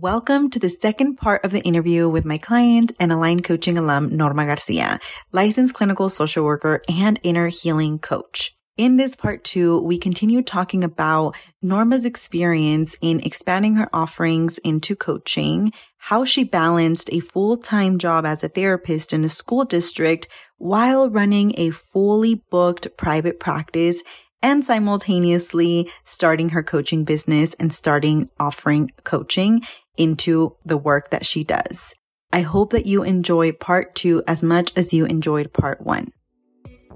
[0.00, 4.16] Welcome to the second part of the interview with my client and Aligned Coaching alum,
[4.16, 5.00] Norma Garcia,
[5.32, 8.56] licensed clinical social worker and inner healing coach.
[8.76, 14.94] In this part two, we continue talking about Norma's experience in expanding her offerings into
[14.94, 20.28] coaching, how she balanced a full-time job as a therapist in a school district
[20.58, 24.04] while running a fully booked private practice
[24.42, 29.62] and simultaneously starting her coaching business and starting offering coaching
[29.98, 31.94] into the work that she does.
[32.32, 36.12] I hope that you enjoy part two as much as you enjoyed part one.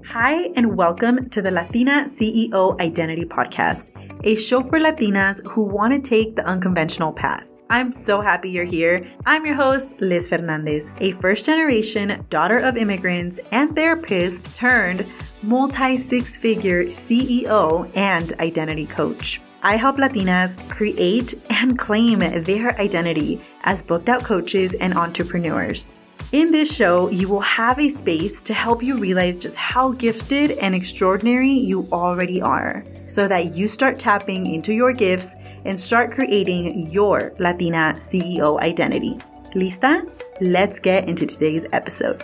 [0.05, 3.91] Hi, and welcome to the Latina CEO Identity Podcast,
[4.25, 7.47] a show for Latinas who want to take the unconventional path.
[7.73, 9.03] I'm so happy you're here.
[9.25, 15.07] I'm your host, Liz Fernandez, a first generation daughter of immigrants and therapist turned
[15.41, 19.41] multi six figure CEO and identity coach.
[19.63, 25.95] I help Latinas create and claim their identity as booked out coaches and entrepreneurs.
[26.33, 30.57] In this show, you will have a space to help you realize just how gifted
[30.57, 36.11] and extraordinary you already are so that you start tapping into your gifts and start
[36.11, 39.15] creating your Latina CEO identity.
[39.53, 40.09] Lista?
[40.41, 42.23] Let's get into today's episode.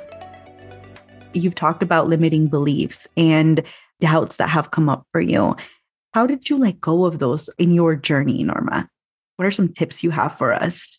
[1.34, 3.62] You've talked about limiting beliefs and
[4.00, 5.56] doubts that have come up for you.
[6.16, 8.90] How did you let go of those in your journey, Norma?
[9.36, 10.99] What are some tips you have for us?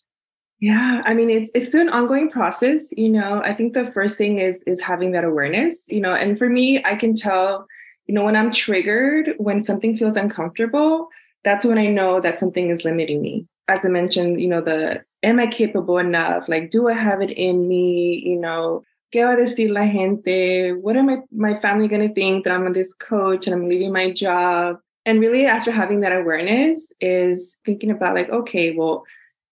[0.61, 3.41] Yeah, I mean it's it's still an ongoing process, you know.
[3.43, 6.83] I think the first thing is is having that awareness, you know, and for me,
[6.85, 7.65] I can tell,
[8.05, 11.07] you know, when I'm triggered, when something feels uncomfortable,
[11.43, 13.47] that's when I know that something is limiting me.
[13.69, 16.47] As I mentioned, you know, the am I capable enough?
[16.47, 18.21] Like, do I have it in me?
[18.23, 20.73] You know, ¿qué va a decir la gente?
[20.73, 24.11] What am I my family gonna think that I'm this coach and I'm leaving my
[24.11, 24.77] job?
[25.07, 29.03] And really after having that awareness is thinking about like, okay, well,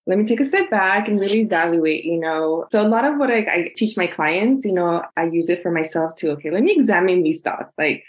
[0.10, 2.66] let me take a step back and really evaluate, you know.
[2.72, 5.62] So a lot of what I, I, teach my clients, you know, I use it
[5.62, 6.32] for myself too.
[6.32, 7.72] Okay, let me examine these thoughts.
[7.78, 8.04] Like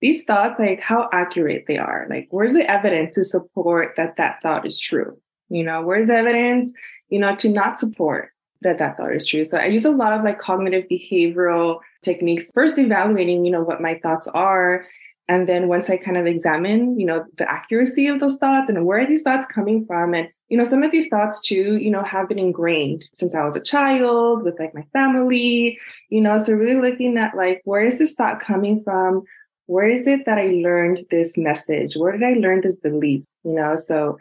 [0.00, 2.08] these thoughts, like how accurate they are.
[2.10, 5.16] Like where's the evidence to support that that thought is true?
[5.48, 6.72] You know, where's the evidence,
[7.08, 8.30] you know, to not support
[8.62, 9.44] that that thought is true.
[9.44, 13.80] So I use a lot of like cognitive behavioral techniques, first evaluating, you know, what
[13.80, 14.86] my thoughts are
[15.26, 18.84] and then once I kind of examine, you know, the accuracy of those thoughts and
[18.84, 20.12] where are these thoughts coming from?
[20.12, 23.44] And, you know, some of these thoughts too, you know, have been ingrained since I
[23.44, 25.78] was a child with like my family,
[26.10, 29.22] you know, so really looking at like, where is this thought coming from?
[29.66, 31.96] Where is it that I learned this message?
[31.96, 33.24] Where did I learn this belief?
[33.44, 34.18] You know, so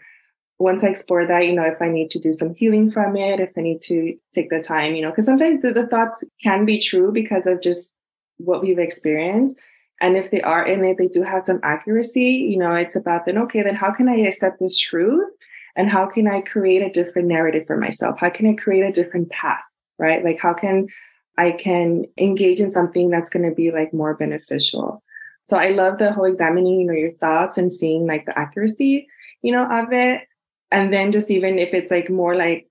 [0.58, 3.42] once I explore that, you know, if I need to do some healing from it,
[3.42, 6.64] if I need to take the time, you know, because sometimes the, the thoughts can
[6.64, 7.92] be true because of just
[8.38, 9.60] what we've experienced
[10.02, 13.26] and if they are in it, they do have some accuracy, you know, it's about
[13.26, 15.30] then, okay, then how can I accept this truth?
[15.76, 18.20] And how can I create a different narrative for myself?
[18.20, 19.64] How can I create a different path?
[19.98, 20.24] Right?
[20.24, 20.88] Like how can
[21.38, 25.04] I can engage in something that's going to be like more beneficial.
[25.50, 29.08] So I love the whole examining, you know, your thoughts and seeing like the accuracy,
[29.42, 30.22] you know, of it.
[30.72, 32.68] And then just even if it's like more like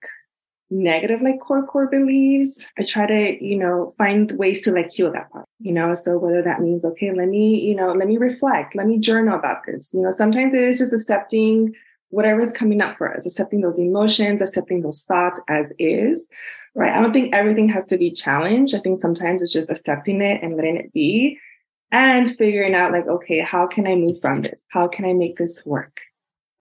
[0.73, 2.67] negative like core core beliefs.
[2.79, 5.95] I try to you know find ways to like heal that part you know?
[5.95, 9.39] So whether that means okay let me you know let me reflect let me journal
[9.39, 10.11] about this you know?
[10.11, 11.75] Sometimes it is just accepting
[12.09, 16.21] whatever is coming up for us accepting those emotions accepting those thoughts as is
[16.75, 16.93] right?
[16.93, 18.75] I don't think everything has to be challenged.
[18.75, 21.39] I think sometimes it's just accepting it and letting it be
[21.91, 24.61] and figuring out like okay how can i move from this?
[24.69, 26.01] How can i make this work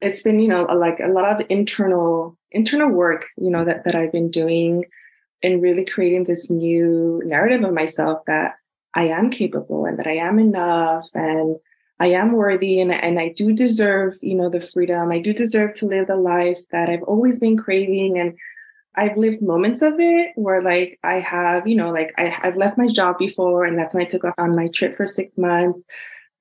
[0.02, 3.96] it's been you know like a lot of internal internal work you know that that
[3.96, 4.84] i've been doing
[5.44, 8.56] and really creating this new narrative of myself that
[8.94, 11.56] i am capable and that i am enough and
[12.00, 15.12] i am worthy and, and i do deserve you know the freedom.
[15.12, 18.38] I do deserve to live the life that i've always been craving and
[18.96, 22.78] i've lived moments of it where like i have you know like I, i've left
[22.78, 25.80] my job before and that's when i took off on my trip for six months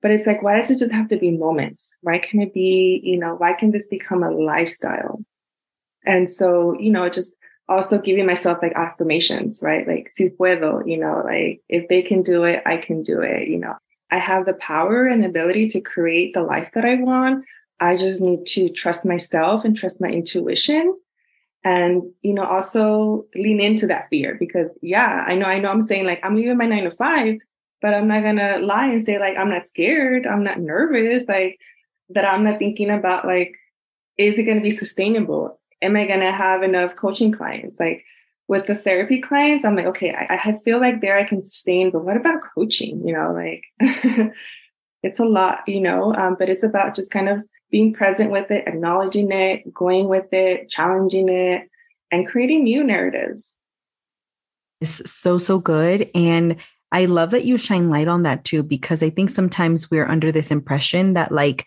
[0.01, 1.91] but it's like, why does it just have to be moments?
[2.01, 5.23] Why can it be, you know, why can this become a lifestyle?
[6.05, 7.33] And so, you know, just
[7.69, 9.87] also giving myself like affirmations, right?
[9.87, 13.47] Like, si puedo, you know, like if they can do it, I can do it,
[13.47, 13.75] you know.
[14.09, 17.45] I have the power and ability to create the life that I want.
[17.79, 20.95] I just need to trust myself and trust my intuition
[21.63, 25.81] and you know also lean into that fear because yeah i know i know i'm
[25.81, 27.37] saying like i'm leaving my nine to five
[27.81, 31.57] but I'm not gonna lie and say like I'm not scared, I'm not nervous, like
[32.09, 33.55] that I'm not thinking about like,
[34.17, 35.59] is it gonna be sustainable?
[35.81, 37.79] Am I gonna have enough coaching clients?
[37.79, 38.03] Like
[38.47, 41.91] with the therapy clients, I'm like, okay, I, I feel like there I can sustain,
[41.91, 43.07] but what about coaching?
[43.07, 43.63] You know, like
[45.03, 47.39] it's a lot, you know, um, but it's about just kind of
[47.71, 51.69] being present with it, acknowledging it, going with it, challenging it,
[52.11, 53.47] and creating new narratives.
[54.81, 56.09] It's so, so good.
[56.13, 56.57] And
[56.91, 60.31] I love that you shine light on that too, because I think sometimes we're under
[60.31, 61.65] this impression that like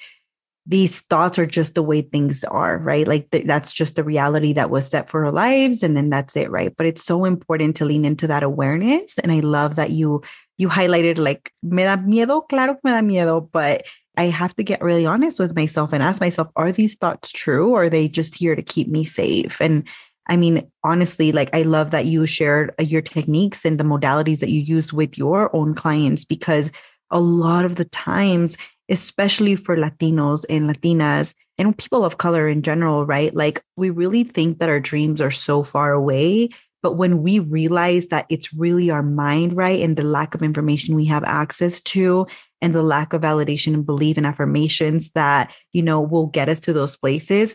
[0.67, 3.06] these thoughts are just the way things are, right?
[3.06, 6.37] Like th- that's just the reality that was set for our lives, and then that's
[6.37, 6.75] it, right?
[6.75, 9.19] But it's so important to lean into that awareness.
[9.19, 10.23] And I love that you
[10.56, 13.85] you highlighted like me da miedo, claro que me da miedo, but
[14.17, 17.70] I have to get really honest with myself and ask myself, are these thoughts true
[17.70, 19.61] or are they just here to keep me safe?
[19.61, 19.88] And
[20.26, 24.38] I mean, honestly, like I love that you shared uh, your techniques and the modalities
[24.41, 26.73] that you use with your own clients because
[27.11, 28.56] a lot of the times,
[28.88, 33.35] especially for Latinos and Latinas and people of color in general, right?
[33.35, 36.49] Like we really think that our dreams are so far away.
[36.82, 39.81] But when we realize that it's really our mind, right?
[39.81, 42.27] And the lack of information we have access to
[42.61, 46.61] and the lack of validation and belief and affirmations that, you know, will get us
[46.61, 47.55] to those places,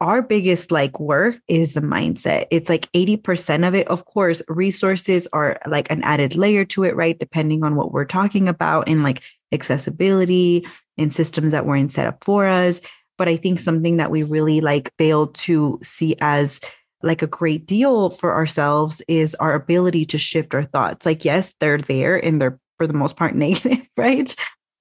[0.00, 2.46] our biggest like work is the mindset.
[2.50, 3.88] It's like 80% of it.
[3.88, 7.18] Of course, resources are like an added layer to it, right?
[7.18, 10.66] Depending on what we're talking about and like accessibility
[10.96, 12.80] and systems that weren't set up for us.
[13.16, 16.60] But I think something that we really like fail to see as
[17.02, 21.06] like a great deal for ourselves is our ability to shift our thoughts.
[21.06, 24.34] Like, yes, they're there and they're for the most part negative, right?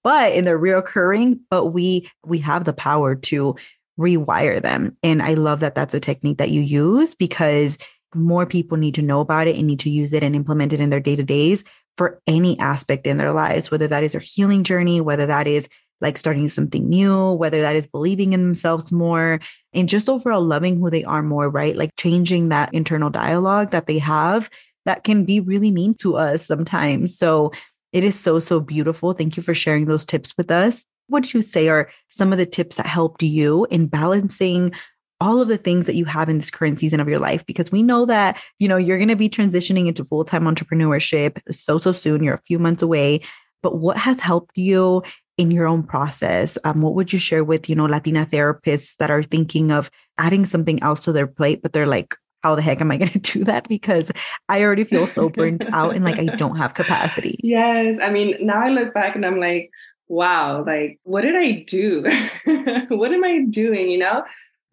[0.03, 3.55] But and they're reoccurring, but we we have the power to
[3.99, 4.95] rewire them.
[5.03, 7.77] And I love that that's a technique that you use because
[8.15, 10.79] more people need to know about it and need to use it and implement it
[10.79, 11.63] in their day to days
[11.97, 15.67] for any aspect in their lives, whether that is their healing journey, whether that is
[15.99, 19.39] like starting something new, whether that is believing in themselves more
[19.73, 21.75] and just overall loving who they are more, right?
[21.75, 24.49] Like changing that internal dialogue that they have
[24.85, 27.17] that can be really mean to us sometimes.
[27.17, 27.51] So
[27.93, 29.13] it is so, so beautiful.
[29.13, 32.45] Thank you for sharing those tips with us would you say are some of the
[32.45, 34.73] tips that helped you in balancing
[35.19, 37.71] all of the things that you have in this current season of your life because
[37.71, 41.91] we know that you know you're going to be transitioning into full-time entrepreneurship so so
[41.91, 43.21] soon you're a few months away
[43.63, 45.01] but what has helped you
[45.37, 49.09] in your own process um, what would you share with you know latina therapists that
[49.09, 52.81] are thinking of adding something else to their plate but they're like how the heck
[52.81, 53.67] am I going to do that?
[53.67, 54.11] Because
[54.47, 57.39] I already feel so burnt out and like I don't have capacity.
[57.43, 57.97] Yes.
[58.01, 59.71] I mean, now I look back and I'm like,
[60.07, 62.01] wow, like, what did I do?
[62.89, 63.89] what am I doing?
[63.89, 64.23] You know?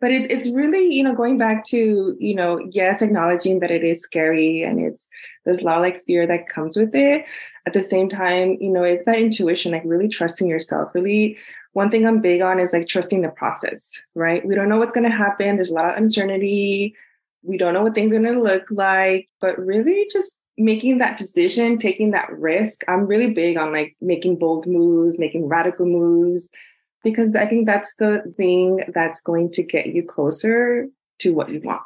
[0.01, 3.83] But it, it's really, you know, going back to, you know, yes, acknowledging that it
[3.83, 5.03] is scary and it's,
[5.45, 7.25] there's a lot of like fear that comes with it.
[7.67, 10.91] At the same time, you know, it's that intuition, like really trusting yourself.
[10.95, 11.39] Really,
[11.73, 14.45] one thing I'm big on is like trusting the process, right?
[14.47, 15.57] We don't know what's going to happen.
[15.57, 16.95] There's a lot of uncertainty.
[17.43, 21.19] We don't know what things are going to look like, but really just making that
[21.19, 26.45] decision, taking that risk, I'm really big on like making bold moves, making radical moves,
[27.03, 30.87] because I think that's the thing that's going to get you closer
[31.21, 31.83] to what you want.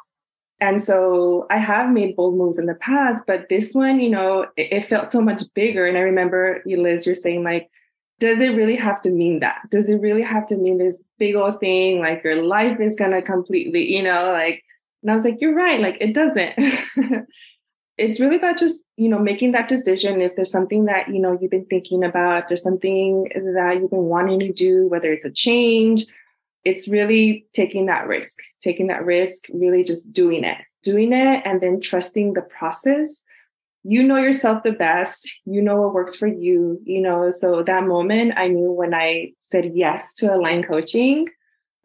[0.61, 4.45] And so I have made bold moves in the past, but this one, you know,
[4.57, 5.85] it, it felt so much bigger.
[5.85, 7.69] And I remember you, Liz, you're saying like,
[8.19, 9.61] does it really have to mean that?
[9.69, 11.99] Does it really have to mean this big old thing?
[11.99, 14.63] Like your life is going to completely, you know, like,
[15.01, 15.79] and I was like, you're right.
[15.79, 16.59] Like it doesn't.
[17.99, 20.21] it's really about just you know making that decision.
[20.21, 23.91] If there's something that you know you've been thinking about if there's something that you've
[23.91, 26.05] been wanting to do whether it's a change
[26.65, 28.31] it's really taking that risk
[28.61, 33.21] taking that risk really just doing it doing it and then trusting the process.
[33.83, 35.31] You know yourself the best.
[35.45, 37.29] You know what works for you you know.
[37.31, 41.27] So that moment i knew when i said yes to aligned coaching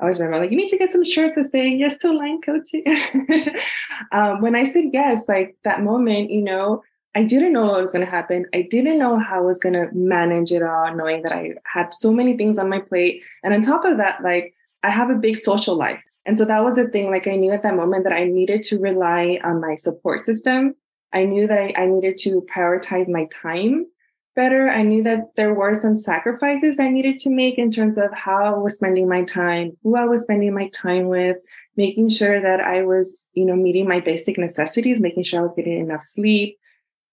[0.00, 2.44] I always remember like you need to get some shirts that say yes to aligned
[2.44, 2.84] coaching.
[4.12, 6.82] um, when I said yes, like that moment, you know,
[7.14, 8.46] I didn't know what was going to happen.
[8.52, 11.94] I didn't know how I was going to manage it all, knowing that I had
[11.94, 13.22] so many things on my plate.
[13.44, 16.02] And on top of that, like I have a big social life.
[16.26, 17.10] And so that was the thing.
[17.10, 20.74] Like I knew at that moment that I needed to rely on my support system.
[21.12, 23.86] I knew that I, I needed to prioritize my time
[24.34, 24.68] better.
[24.68, 28.44] I knew that there were some sacrifices I needed to make in terms of how
[28.44, 31.36] I was spending my time, who I was spending my time with,
[31.76, 35.54] making sure that I was, you know, meeting my basic necessities, making sure I was
[35.56, 36.58] getting enough sleep,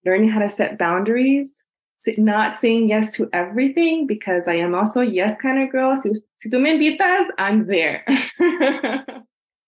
[0.04, 1.48] learning how to set boundaries,
[2.18, 5.96] not saying yes to everything because I am also yes kind of girl.
[5.96, 8.04] Si, si tú me invitas, I'm there.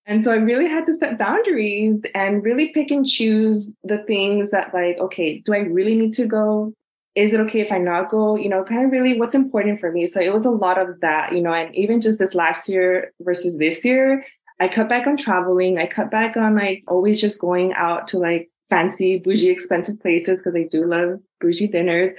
[0.07, 4.51] and so I really had to set boundaries and really pick and choose the things
[4.51, 6.73] that like, okay, do I really need to go?
[7.15, 8.37] Is it okay if I not go?
[8.37, 10.07] You know, kind of really what's important for me.
[10.07, 13.13] So it was a lot of that, you know, and even just this last year
[13.21, 14.25] versus this year,
[14.61, 15.79] I cut back on traveling.
[15.79, 20.39] I cut back on like always just going out to like fancy, bougie, expensive places
[20.39, 22.11] because I do love bougie dinners.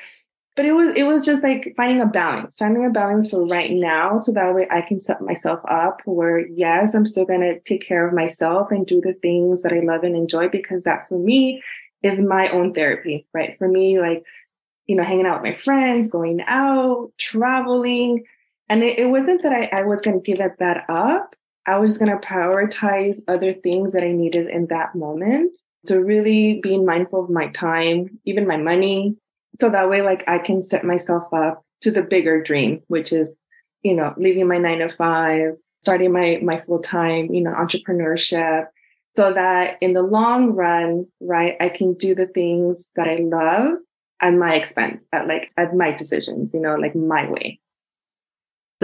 [0.55, 3.71] but it was it was just like finding a balance, finding a balance for right
[3.71, 7.85] now, so that way I can set myself up where yes, I'm still gonna take
[7.85, 11.19] care of myself and do the things that I love and enjoy because that for
[11.19, 11.61] me
[12.03, 13.57] is my own therapy, right?
[13.57, 14.23] For me, like
[14.87, 18.23] you know, hanging out with my friends, going out, traveling,
[18.69, 21.35] and it, it wasn't that I, I was gonna give that up.
[21.65, 25.57] I was gonna prioritize other things that I needed in that moment.
[25.85, 29.15] So really being mindful of my time, even my money,
[29.59, 33.29] so that way, like I can set myself up to the bigger dream, which is,
[33.83, 38.65] you know, leaving my nine to five, starting my, my full time, you know, entrepreneurship
[39.15, 43.77] so that in the long run, right, I can do the things that I love
[44.21, 47.59] at my expense, at like, at my decisions, you know, like my way.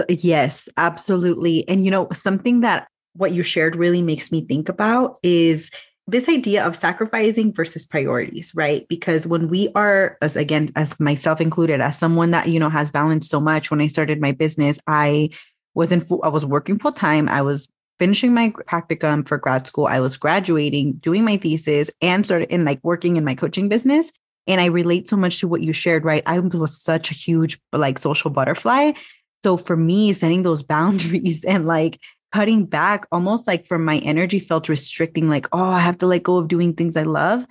[0.08, 1.68] Yes, absolutely.
[1.68, 5.70] And, you know, something that what you shared really makes me think about is
[6.06, 8.86] this idea of sacrificing versus priorities, right?
[8.88, 12.90] Because when we are, as again, as myself included, as someone that, you know, has
[12.90, 15.30] balanced so much, when I started my business, I
[15.74, 17.28] was in, full, I was working full time.
[17.28, 19.86] I was finishing my practicum for grad school.
[19.86, 24.10] I was graduating, doing my thesis and started in like working in my coaching business.
[24.46, 26.22] And I relate so much to what you shared, right?
[26.26, 28.92] I was such a huge like social butterfly.
[29.44, 32.00] So for me, setting those boundaries and like
[32.32, 36.22] cutting back almost like from my energy felt restricting, like, oh, I have to let
[36.22, 37.46] go of doing things I love.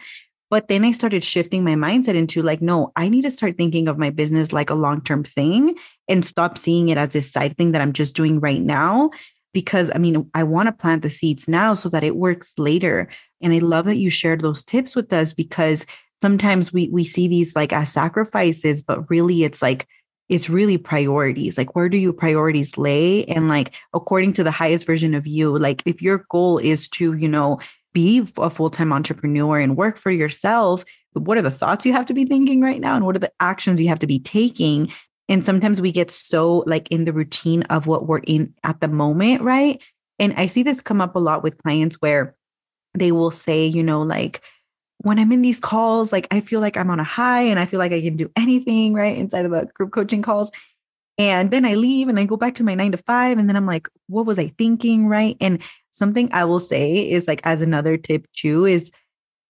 [0.49, 3.87] But then I started shifting my mindset into like, no, I need to start thinking
[3.87, 5.77] of my business like a long term thing
[6.09, 9.11] and stop seeing it as this side thing that I'm just doing right now.
[9.53, 13.07] Because I mean, I want to plant the seeds now so that it works later.
[13.41, 15.85] And I love that you shared those tips with us because
[16.21, 19.87] sometimes we we see these like as sacrifices, but really it's like
[20.31, 21.57] it's really priorities.
[21.57, 23.25] Like, where do your priorities lay?
[23.25, 27.13] And like, according to the highest version of you, like, if your goal is to,
[27.13, 27.59] you know,
[27.93, 32.05] be a full time entrepreneur and work for yourself, what are the thoughts you have
[32.05, 32.95] to be thinking right now?
[32.95, 34.89] And what are the actions you have to be taking?
[35.27, 38.87] And sometimes we get so like in the routine of what we're in at the
[38.87, 39.83] moment, right?
[40.17, 42.35] And I see this come up a lot with clients where
[42.93, 44.41] they will say, you know, like,
[45.03, 47.65] when I'm in these calls, like I feel like I'm on a high and I
[47.65, 50.51] feel like I can do anything right inside of the group coaching calls.
[51.17, 53.37] And then I leave and I go back to my nine to five.
[53.37, 55.07] And then I'm like, what was I thinking?
[55.07, 55.37] Right.
[55.41, 58.91] And something I will say is like, as another tip too, is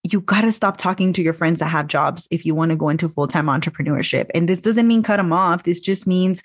[0.03, 2.75] you got to stop talking to your friends that have jobs if you want to
[2.75, 4.29] go into full time entrepreneurship.
[4.33, 5.63] And this doesn't mean cut them off.
[5.63, 6.43] This just means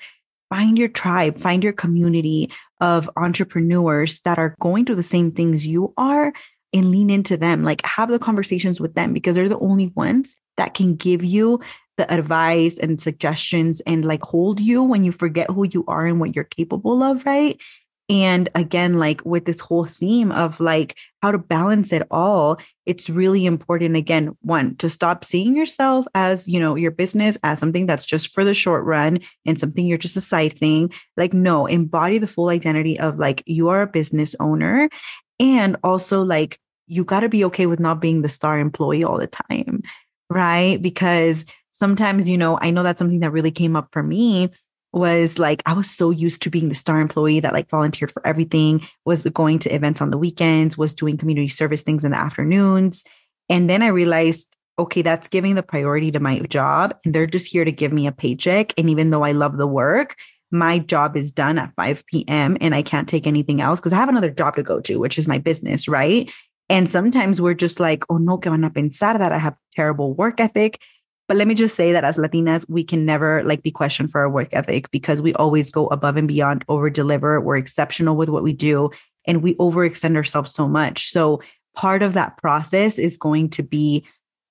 [0.50, 5.66] find your tribe, find your community of entrepreneurs that are going through the same things
[5.66, 6.32] you are
[6.72, 7.64] and lean into them.
[7.64, 11.60] Like have the conversations with them because they're the only ones that can give you
[11.96, 16.20] the advice and suggestions and like hold you when you forget who you are and
[16.20, 17.60] what you're capable of, right?
[18.08, 23.10] And again, like with this whole theme of like how to balance it all, it's
[23.10, 23.96] really important.
[23.96, 28.32] Again, one, to stop seeing yourself as, you know, your business as something that's just
[28.32, 30.92] for the short run and something you're just a side thing.
[31.16, 34.88] Like, no, embody the full identity of like you are a business owner
[35.38, 39.18] and also, like, you got to be okay with not being the star employee all
[39.18, 39.82] the time,
[40.30, 40.80] right?
[40.80, 44.50] Because sometimes, you know, I know that's something that really came up for me
[44.92, 48.26] was like I was so used to being the star employee that like volunteered for
[48.26, 52.16] everything, was going to events on the weekends, was doing community service things in the
[52.16, 53.04] afternoons.
[53.50, 56.96] And then I realized, okay, that's giving the priority to my job.
[57.04, 58.72] And they're just here to give me a paycheck.
[58.78, 60.16] And even though I love the work,
[60.50, 62.56] my job is done at 5 p.m.
[62.60, 65.18] and I can't take anything else because I have another job to go to, which
[65.18, 66.30] is my business, right?
[66.68, 70.14] And sometimes we're just like, oh no, que van a pensar that I have terrible
[70.14, 70.80] work ethic.
[71.28, 74.20] But let me just say that as Latinas, we can never like be questioned for
[74.20, 77.40] our work ethic because we always go above and beyond, over deliver.
[77.40, 78.90] We're exceptional with what we do
[79.26, 81.10] and we overextend ourselves so much.
[81.10, 81.42] So
[81.74, 84.04] part of that process is going to be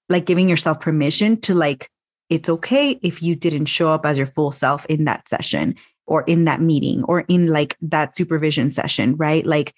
[0.10, 1.90] like giving yourself permission to like
[2.30, 5.76] it's okay if you didn't show up as your full self in that session
[6.08, 9.46] or in that meeting or in like that supervision session, right?
[9.46, 9.74] Like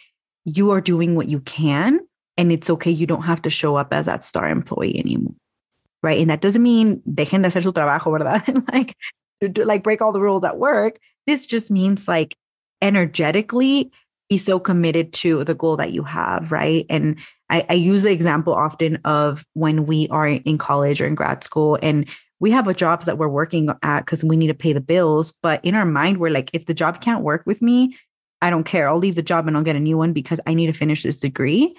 [0.46, 2.00] you are doing what you can
[2.38, 2.92] and it's okay.
[2.92, 5.36] You don't have to show up as that star employee anymore.
[6.04, 6.20] Right.
[6.20, 8.64] And that doesn't mean dejen de hacer su trabajo, ¿verdad?
[8.74, 8.96] like,
[9.66, 11.00] like break all the rules at work.
[11.26, 12.36] This just means like
[12.82, 13.92] energetically
[14.30, 16.52] be so committed to the goal that you have.
[16.52, 16.86] Right.
[16.90, 17.18] And
[17.50, 21.44] I, I use the example often of when we are in college or in grad
[21.44, 22.08] school and
[22.40, 25.34] we have a jobs that we're working at because we need to pay the bills.
[25.42, 27.98] But in our mind, we're like, if the job can't work with me,
[28.42, 28.88] I don't care.
[28.88, 31.04] I'll leave the job and I'll get a new one because I need to finish
[31.04, 31.76] this degree.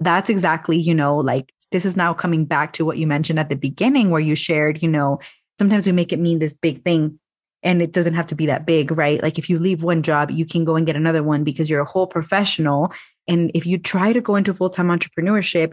[0.00, 3.48] That's exactly, you know, like this is now coming back to what you mentioned at
[3.48, 5.20] the beginning where you shared, you know,
[5.58, 7.18] sometimes we make it mean this big thing
[7.62, 9.22] and it doesn't have to be that big, right?
[9.22, 11.80] Like if you leave one job, you can go and get another one because you're
[11.80, 12.92] a whole professional.
[13.26, 15.72] And if you try to go into full time entrepreneurship,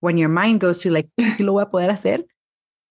[0.00, 1.08] when your mind goes to like,
[1.38, 2.22] lo voy a poder hacer?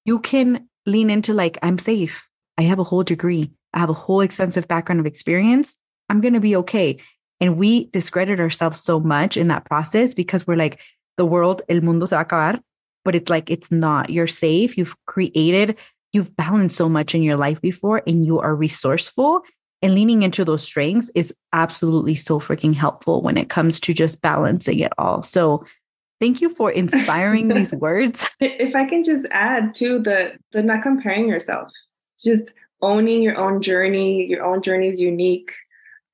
[0.05, 2.27] You can lean into like, I'm safe.
[2.57, 5.73] I have a whole degree, I have a whole extensive background of experience.
[6.09, 6.97] I'm going to be okay.
[7.39, 10.79] And we discredit ourselves so much in that process because we're like,
[11.17, 12.59] the world, el mundo se va a acabar.
[13.03, 14.09] But it's like, it's not.
[14.09, 14.77] You're safe.
[14.77, 15.77] You've created,
[16.13, 19.41] you've balanced so much in your life before, and you are resourceful.
[19.81, 24.21] And leaning into those strengths is absolutely so freaking helpful when it comes to just
[24.21, 25.23] balancing it all.
[25.23, 25.65] So,
[26.21, 28.29] Thank you for inspiring these words.
[28.39, 31.69] If I can just add to the the not comparing yourself,
[32.23, 35.51] just owning your own journey, your own journey is unique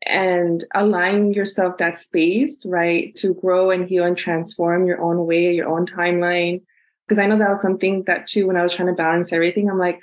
[0.05, 5.53] and allowing yourself that space, right, to grow and heal and transform your own way,
[5.53, 6.61] your own timeline.
[7.05, 9.69] Because I know that was something that too, when I was trying to balance everything,
[9.69, 9.99] I'm like,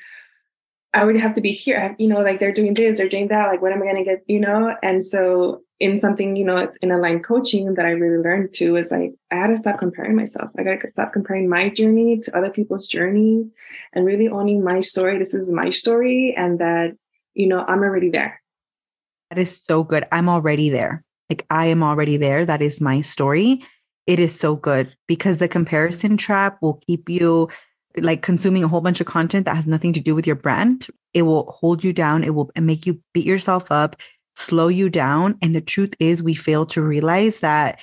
[0.94, 1.94] I would have to be here.
[1.98, 3.48] You know, like they're doing this, they're doing that.
[3.48, 4.74] Like, what am I going to get, you know?
[4.82, 8.90] And so, in something, you know, in aligned coaching that I really learned too is
[8.90, 10.50] like, I had to stop comparing myself.
[10.56, 13.44] I got to stop comparing my journey to other people's journey
[13.92, 15.18] and really owning my story.
[15.18, 16.32] This is my story.
[16.36, 16.96] And that,
[17.34, 18.40] you know, I'm already there.
[19.30, 20.06] That is so good.
[20.12, 21.04] I'm already there.
[21.28, 22.46] Like, I am already there.
[22.46, 23.64] That is my story.
[24.06, 27.48] It is so good because the comparison trap will keep you
[27.98, 30.88] like consuming a whole bunch of content that has nothing to do with your brand.
[31.12, 32.24] It will hold you down.
[32.24, 33.96] It will make you beat yourself up,
[34.36, 35.38] slow you down.
[35.42, 37.80] And the truth is, we fail to realize that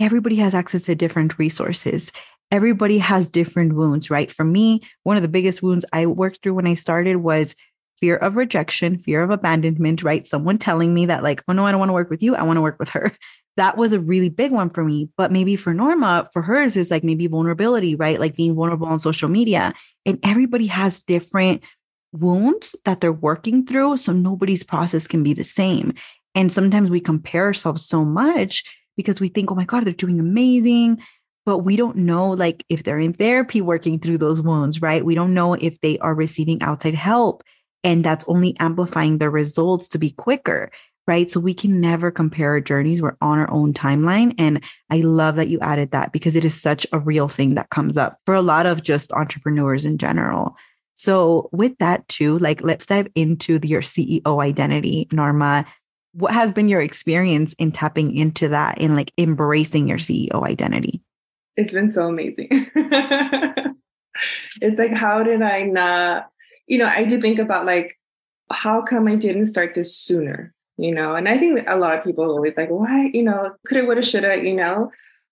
[0.00, 2.12] everybody has access to different resources.
[2.50, 4.30] Everybody has different wounds, right?
[4.30, 7.56] For me, one of the biggest wounds I worked through when I started was
[7.98, 10.26] fear of rejection, fear of abandonment, right?
[10.26, 12.34] Someone telling me that, like, oh no, I don't want to work with you.
[12.34, 13.12] I want to work with her
[13.56, 15.08] that was a really big one for me.
[15.16, 18.18] But maybe for Norma, for hers is like maybe vulnerability, right?
[18.18, 19.74] Like being vulnerable on social media.
[20.06, 21.62] And everybody has different
[22.12, 23.98] wounds that they're working through.
[23.98, 25.92] So nobody's process can be the same.
[26.34, 28.64] And sometimes we compare ourselves so much
[28.96, 31.02] because we think, oh my God, they're doing amazing.
[31.44, 35.04] But we don't know, like, if they're in therapy working through those wounds, right?
[35.04, 37.42] We don't know if they are receiving outside help.
[37.84, 40.70] And that's only amplifying their results to be quicker
[41.06, 41.30] right?
[41.30, 43.02] So we can never compare our journeys.
[43.02, 44.34] We're on our own timeline.
[44.38, 47.70] And I love that you added that because it is such a real thing that
[47.70, 50.56] comes up for a lot of just entrepreneurs in general.
[50.94, 55.64] So, with that, too, like let's dive into the, your CEO identity, Norma.
[56.12, 61.02] What has been your experience in tapping into that and like embracing your CEO identity?
[61.56, 62.48] It's been so amazing.
[62.74, 66.30] it's like, how did I not,
[66.66, 67.98] you know, I do think about like,
[68.50, 70.54] how come I didn't start this sooner?
[70.76, 73.54] You know and i think a lot of people are always like why you know
[73.68, 74.90] coulda woulda shoulda you know?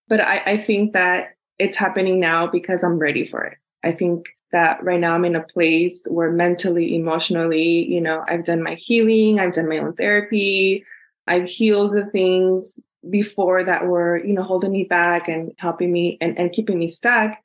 [0.09, 3.59] But I, I think that it's happening now because i'm ready for it.
[3.85, 8.45] I think that right now i'm in a place where mentally emotionally you know i've
[8.45, 10.85] done my healing i've done my own therapy
[11.27, 12.67] i've healed the things
[13.09, 16.89] before that were you know holding me back and helping me and, and keeping me
[16.89, 17.39] stuck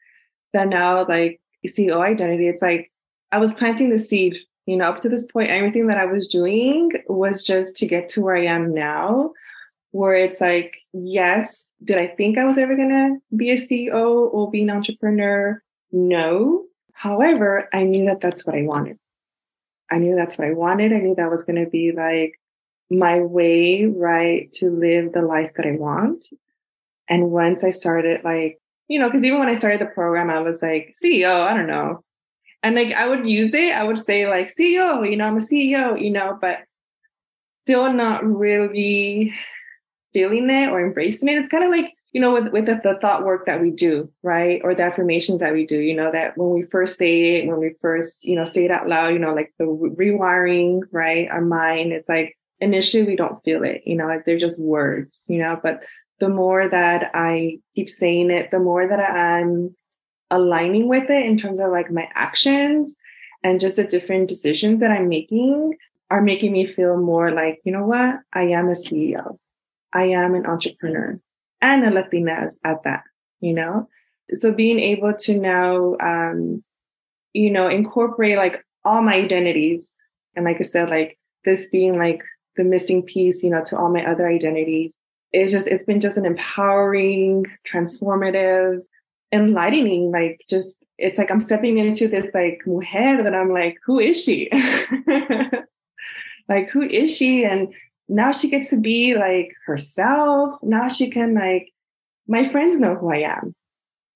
[0.53, 2.91] that now like ceo oh, identity it's like
[3.31, 6.27] i was planting the seed you know, up to this point, everything that I was
[6.27, 9.31] doing was just to get to where I am now,
[9.91, 14.33] where it's like, yes, did I think I was ever going to be a CEO
[14.33, 15.61] or be an entrepreneur?
[15.91, 16.65] No.
[16.93, 18.97] However, I knew that that's what I wanted.
[19.91, 20.93] I knew that's what I wanted.
[20.93, 22.39] I knew that was going to be like
[22.89, 26.25] my way, right, to live the life that I want.
[27.07, 30.39] And once I started like, you know, because even when I started the program, I
[30.39, 32.03] was like, CEO, I don't know
[32.65, 33.75] and like I would use it.
[33.75, 36.61] I would say like CEO, you know, I'm a CEO, you know, but
[37.63, 39.31] still not really
[40.13, 41.37] feeling it or embracing it.
[41.37, 44.11] It's kind of like, you know, with, with the, the, thought work that we do,
[44.23, 44.61] right?
[44.63, 47.59] Or the affirmations that we do, you know, that when we first say it, when
[47.59, 51.29] we first, you know, say it out loud, you know, like the rewiring, right?
[51.29, 55.37] Our mind, it's like initially we don't feel it, you know, they're just words, you
[55.37, 55.83] know, but
[56.19, 59.75] the more that I keep saying it, the more that I'm
[60.31, 62.93] aligning with it in terms of like my actions
[63.43, 65.77] and just the different decisions that I'm making
[66.09, 68.19] are making me feel more like, you know what?
[68.33, 69.37] I am a CEO.
[69.93, 71.19] I am an entrepreneur
[71.61, 73.03] and a Latina at that,
[73.39, 73.87] you know?
[74.39, 76.63] So being able to now, um,
[77.33, 79.81] you know, incorporate like all my identities.
[80.35, 82.21] And like I said, like this being like
[82.57, 84.93] the missing piece, you know, to all my other identities.
[85.31, 88.79] It's just, it's been just an empowering, transformative,
[89.31, 90.11] enlightening.
[90.11, 94.23] Like just it's like I'm stepping into this like mujer that I'm like, who is
[94.23, 94.49] she?
[96.49, 97.43] like who is she?
[97.43, 97.73] And
[98.07, 100.57] now she gets to be like herself.
[100.61, 101.71] Now she can like
[102.27, 103.55] my friends know who I am.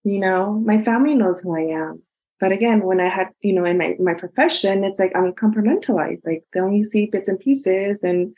[0.03, 2.01] You know, my family knows who I am.
[2.39, 6.25] But again, when I had, you know, in my, my profession, it's like I'm compartmentalized.
[6.25, 7.97] Like they only see bits and pieces.
[8.01, 8.33] And,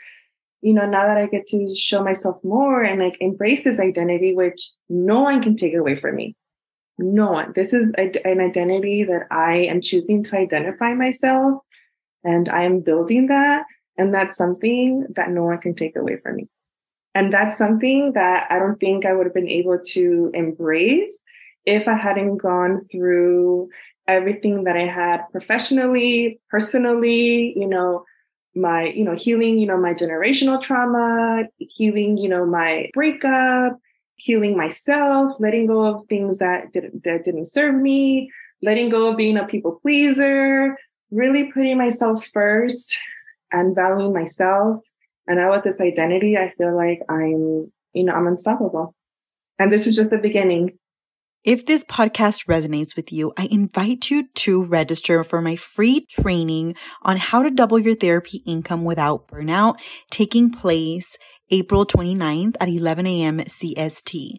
[0.61, 4.33] you know, now that I get to show myself more and like embrace this identity,
[4.35, 6.35] which no one can take away from me
[6.97, 7.53] no one.
[7.55, 11.61] This is a, an identity that I am choosing to identify myself.
[12.23, 13.65] And I am building that.
[13.97, 16.47] And that's something that no one can take away from me.
[17.13, 21.11] And that's something that I don't think I would have been able to embrace
[21.65, 23.69] if I hadn't gone through
[24.07, 28.05] everything that I had professionally, personally, you know,
[28.55, 33.77] my, you know, healing, you know, my generational trauma, healing, you know, my breakup,
[34.23, 38.31] healing myself, letting go of things that didn't, that didn't serve me,
[38.61, 40.77] letting go of being a people pleaser,
[41.09, 42.97] really putting myself first
[43.51, 44.81] and valuing myself.
[45.27, 48.95] And now with this identity, I feel like I'm, you know, I'm unstoppable.
[49.59, 50.77] And this is just the beginning.
[51.43, 56.75] If this podcast resonates with you, I invite you to register for my free training
[57.01, 59.79] on how to double your therapy income without burnout
[60.11, 61.17] taking place
[61.51, 63.39] April 29th at 11 a.m.
[63.39, 64.37] CST.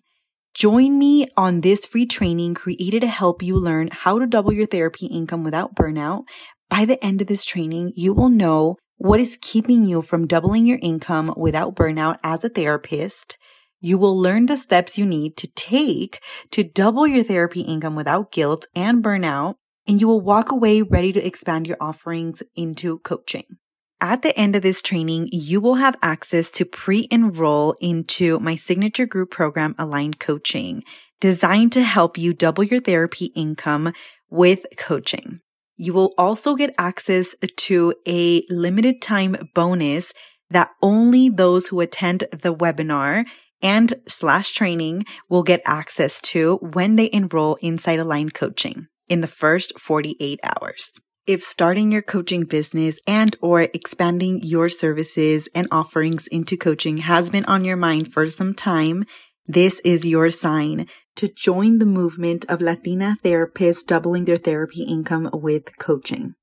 [0.55, 4.67] Join me on this free training created to help you learn how to double your
[4.67, 6.25] therapy income without burnout.
[6.69, 10.67] By the end of this training, you will know what is keeping you from doubling
[10.67, 13.37] your income without burnout as a therapist
[13.85, 16.23] you will learn the steps you need to take
[16.53, 19.57] to double your therapy income without guilt and burnout,
[19.89, 23.59] and you will walk away ready to expand your offerings into coaching.
[24.03, 29.07] At the end of this training, you will have access to pre-enroll into my signature
[29.07, 30.83] group program, Aligned Coaching,
[31.21, 33.93] designed to help you double your therapy income
[34.29, 35.39] with coaching.
[35.77, 40.13] You will also get access to a limited time bonus
[40.51, 43.25] that only those who attend the webinar
[43.63, 49.29] and slash training will get access to when they enroll inside Aligned Coaching in the
[49.29, 50.91] first 48 hours.
[51.25, 57.31] If starting your coaching business and or expanding your services and offerings into coaching has
[57.31, 59.05] been on your mind for some time,
[59.47, 65.31] this is your sign to join the movement of Latina therapists doubling their therapy income
[65.33, 66.35] with coaching.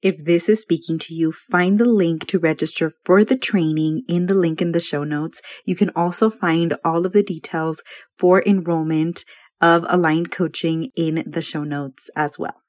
[0.00, 4.26] If this is speaking to you, find the link to register for the training in
[4.26, 5.42] the link in the show notes.
[5.66, 7.82] You can also find all of the details
[8.16, 9.24] for enrollment
[9.60, 12.62] of aligned coaching in the show notes as well.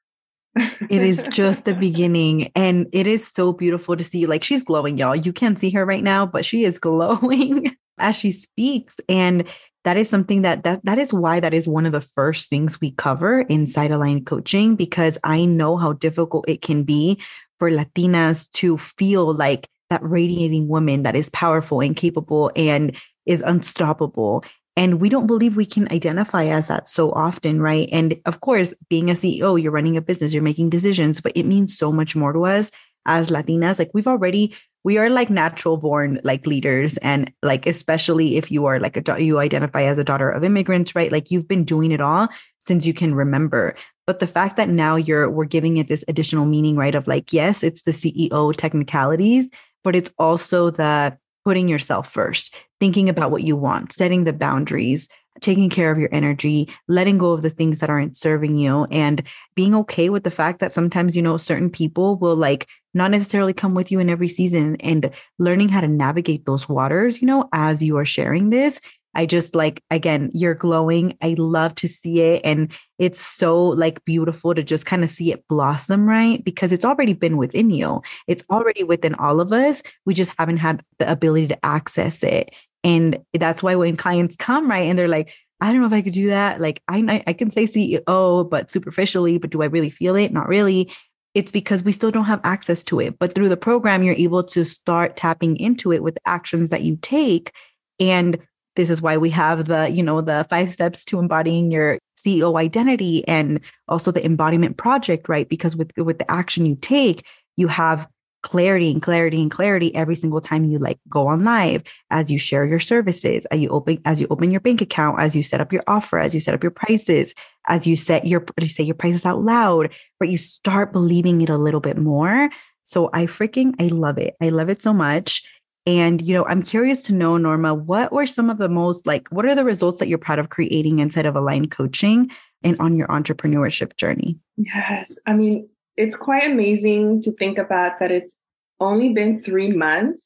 [0.56, 4.98] It is just the beginning and it is so beautiful to see like she's glowing
[4.98, 5.16] y'all.
[5.16, 9.48] You can't see her right now but she is glowing as she speaks and
[9.84, 12.80] that is something that that that is why that is one of the first things
[12.80, 17.20] we cover inside aligned coaching because i know how difficult it can be
[17.58, 23.42] for latinas to feel like that radiating woman that is powerful and capable and is
[23.42, 24.44] unstoppable
[24.76, 27.88] and we don't believe we can identify as that so often right?
[27.92, 31.44] And of course being a ceo you're running a business you're making decisions but it
[31.44, 32.70] means so much more to us
[33.06, 33.78] as latinas.
[33.78, 34.54] Like we've already
[34.84, 36.96] we are like natural born like leaders.
[36.98, 40.94] And like especially if you are like a you identify as a daughter of immigrants
[40.94, 41.12] right?
[41.12, 42.28] Like you've been doing it all
[42.60, 43.76] since you can remember.
[44.06, 47.32] But the fact that now you're we're giving it this additional meaning right of like
[47.32, 49.48] yes it's the ceo technicalities
[49.84, 55.08] but it's also the putting yourself first thinking about what you want setting the boundaries
[55.40, 59.22] taking care of your energy, letting go of the things that aren't serving you, and
[59.54, 63.54] being okay with the fact that sometimes, you know, certain people will like not necessarily
[63.54, 67.48] come with you in every season and learning how to navigate those waters, you know,
[67.52, 68.80] as you are sharing this.
[69.14, 71.16] I just like, again, you're glowing.
[71.20, 72.40] I love to see it.
[72.44, 76.42] And it's so like beautiful to just kind of see it blossom, right?
[76.42, 79.82] Because it's already been within you, it's already within all of us.
[80.06, 82.54] We just haven't had the ability to access it.
[82.84, 86.02] And that's why when clients come, right, and they're like, I don't know if I
[86.02, 86.60] could do that.
[86.60, 90.32] Like I, I can say CEO, but superficially, but do I really feel it?
[90.32, 90.90] Not really
[91.34, 93.18] it's because we still don't have access to it.
[93.18, 96.98] But through the program, you're able to start tapping into it with actions that you
[97.00, 97.52] take.
[97.98, 98.38] And
[98.76, 102.58] this is why we have the, you know, the five steps to embodying your CEO
[102.58, 105.48] identity and also the embodiment project, right?
[105.48, 108.06] Because with with the action you take, you have
[108.42, 112.38] clarity and clarity and clarity every single time you like go on live as you
[112.38, 115.60] share your services as you open as you open your bank account as you set
[115.60, 117.34] up your offer as you set up your prices
[117.68, 121.48] as you set your you say your prices out loud but you start believing it
[121.48, 122.50] a little bit more.
[122.84, 124.34] So i freaking i love it.
[124.40, 125.42] I love it so much.
[125.86, 129.28] And you know i'm curious to know norma what were some of the most like
[129.30, 132.30] what are the results that you're proud of creating inside of aligned coaching
[132.64, 134.38] and on your entrepreneurship journey?
[134.56, 135.12] Yes.
[135.26, 138.34] I mean it's quite amazing to think about that it's
[138.80, 140.22] only been three months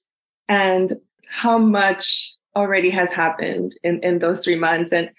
[0.48, 0.94] and
[1.28, 4.92] how much already has happened in, in those three months.
[4.92, 5.10] And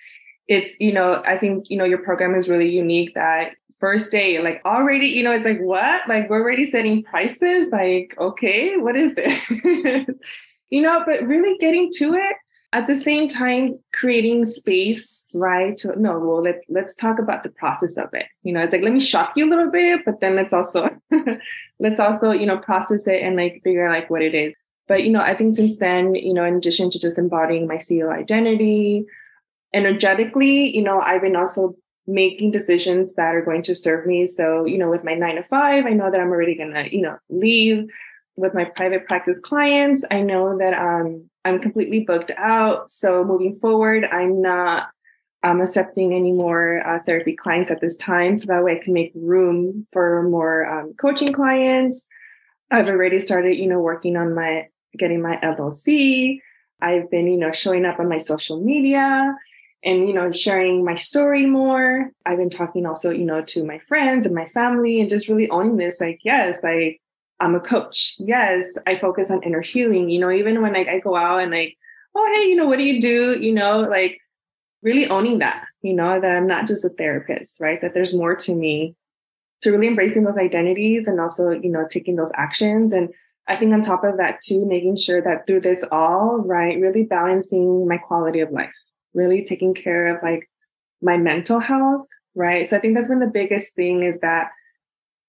[0.47, 4.39] it's, you know, I think, you know, your program is really unique that first day,
[4.39, 6.07] like already, you know, it's like, what?
[6.07, 7.67] Like we're already setting prices.
[7.71, 9.49] Like, okay, what is this?
[10.69, 12.35] you know, but really getting to it.
[12.77, 15.75] At the same time creating space right?
[15.77, 18.27] To, no well let, let's talk about the process of it.
[18.43, 20.89] You know it's like let me shock you a little bit but then let's also
[21.79, 24.53] let's also you know process it and like figure out like what it is.
[24.87, 27.75] But you know i think since then you know in addition to just embodying my
[27.75, 29.05] ceo identity
[29.73, 31.75] energetically you know i've been also
[32.07, 34.25] making decisions that are going to serve me.
[34.25, 37.01] So you know with my nine to five i know that i'm already gonna you
[37.01, 37.89] know leave
[38.37, 42.89] with my private practice clients, I know that um, I'm completely booked out.
[42.91, 44.89] So moving forward, I'm not
[45.43, 48.37] um, accepting any more uh, therapy clients at this time.
[48.37, 52.03] So that way I can make room for more um, coaching clients.
[52.69, 56.39] I've already started, you know, working on my getting my LLC.
[56.81, 59.35] I've been, you know, showing up on my social media
[59.83, 62.11] and, you know, sharing my story more.
[62.25, 65.49] I've been talking also, you know, to my friends and my family and just really
[65.49, 65.99] owning this.
[65.99, 67.01] Like, yes, like
[67.39, 68.15] I'm a coach.
[68.17, 70.09] Yes, I focus on inner healing.
[70.09, 71.77] You know, even when like I go out and like,
[72.15, 73.37] oh, hey, you know, what do you do?
[73.39, 74.19] You know, like
[74.81, 77.79] really owning that, you know, that I'm not just a therapist, right?
[77.81, 78.95] That there's more to me.
[79.61, 82.93] To really embracing those identities and also, you know, taking those actions.
[82.93, 83.09] And
[83.47, 87.05] I think on top of that too, making sure that through this all, right, really
[87.05, 88.69] balancing my quality of life,
[89.15, 90.47] really taking care of like
[91.01, 92.69] my mental health, right?
[92.69, 94.51] So I think that's been the biggest thing is that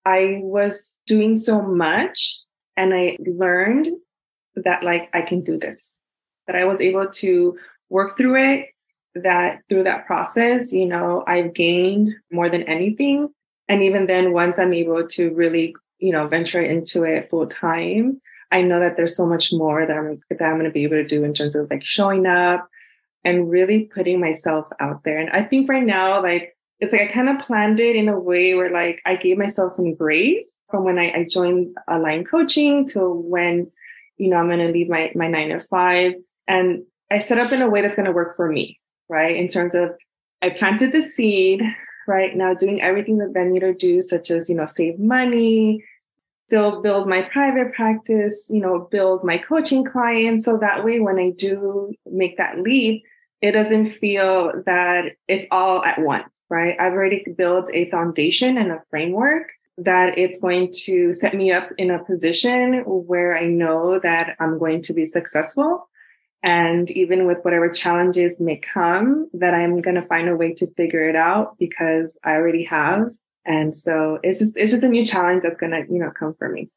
[0.05, 2.41] I was doing so much
[2.77, 3.89] and I learned
[4.57, 5.99] that like I can do this,
[6.47, 7.59] that I was able to
[7.91, 8.67] work through it,
[9.15, 13.29] that through that process, you know, I've gained more than anything.
[13.69, 18.21] And even then, once I'm able to really, you know, venture into it full time,
[18.51, 20.97] I know that there's so much more that I'm that I'm going to be able
[20.97, 22.69] to do in terms of like showing up
[23.25, 25.19] and really putting myself out there.
[25.19, 28.19] And I think right now, like it's like I kind of planned it in a
[28.19, 32.87] way where like I gave myself some grace from when I, I joined Aligned coaching
[32.89, 33.71] to when,
[34.17, 36.13] you know, I'm going to leave my, my nine to five.
[36.47, 39.37] And I set up in a way that's going to work for me, right?
[39.37, 39.91] In terms of
[40.43, 41.63] I planted the seed,
[42.07, 42.37] right?
[42.37, 45.85] Now doing everything that I need to do, such as, you know, save money,
[46.47, 50.47] still build my private practice, you know, build my coaching clients.
[50.47, 53.03] So that way, when I do make that leap,
[53.43, 56.77] it doesn't feel that it's all at once, right?
[56.79, 61.71] I've already built a foundation and a framework that it's going to set me up
[61.79, 65.89] in a position where I know that I'm going to be successful.
[66.43, 70.73] And even with whatever challenges may come, that I'm going to find a way to
[70.77, 73.11] figure it out because I already have.
[73.45, 76.35] And so it's just, it's just a new challenge that's going to, you know, come
[76.39, 76.71] for me.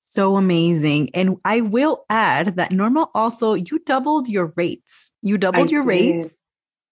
[0.00, 1.10] So amazing.
[1.14, 5.12] And I will add that Norma also, you doubled your rates.
[5.22, 5.88] You doubled I your did.
[5.88, 6.34] rates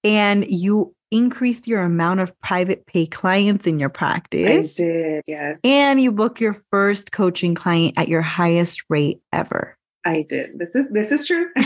[0.04, 4.78] and you increased your amount of private pay clients in your practice.
[4.80, 5.58] I did, yes.
[5.64, 9.76] And you booked your first coaching client at your highest rate ever.
[10.04, 10.58] I did.
[10.58, 11.48] This is this is true.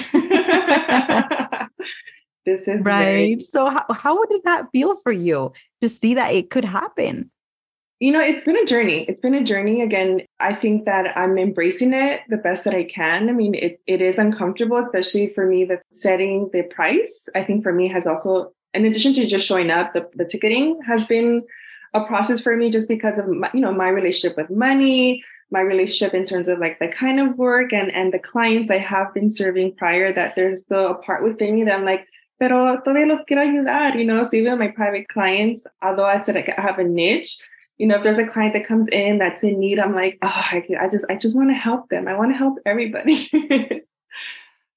[2.47, 3.05] this is right.
[3.05, 7.31] Very- so how, how did that feel for you to see that it could happen?
[8.01, 9.05] You know, it's been a journey.
[9.09, 9.83] It's been a journey.
[9.83, 13.29] Again, I think that I'm embracing it the best that I can.
[13.29, 17.63] I mean, it, it is uncomfortable, especially for me that setting the price, I think
[17.63, 21.43] for me has also in addition to just showing up, the, the ticketing has been
[21.95, 25.61] a process for me just because of my, you know my relationship with money, my
[25.61, 29.13] relationship in terms of like the kind of work and and the clients I have
[29.13, 30.13] been serving prior.
[30.13, 32.07] That there's a part within me that I'm like,
[32.39, 34.23] pero todavía los quiero ayudar, you know.
[34.23, 37.39] So even my private clients, although I said I have a niche,
[37.79, 40.29] you know, if there's a client that comes in that's in need, I'm like, oh,
[40.29, 42.07] I, I just I just want to help them.
[42.07, 43.29] I want to help everybody.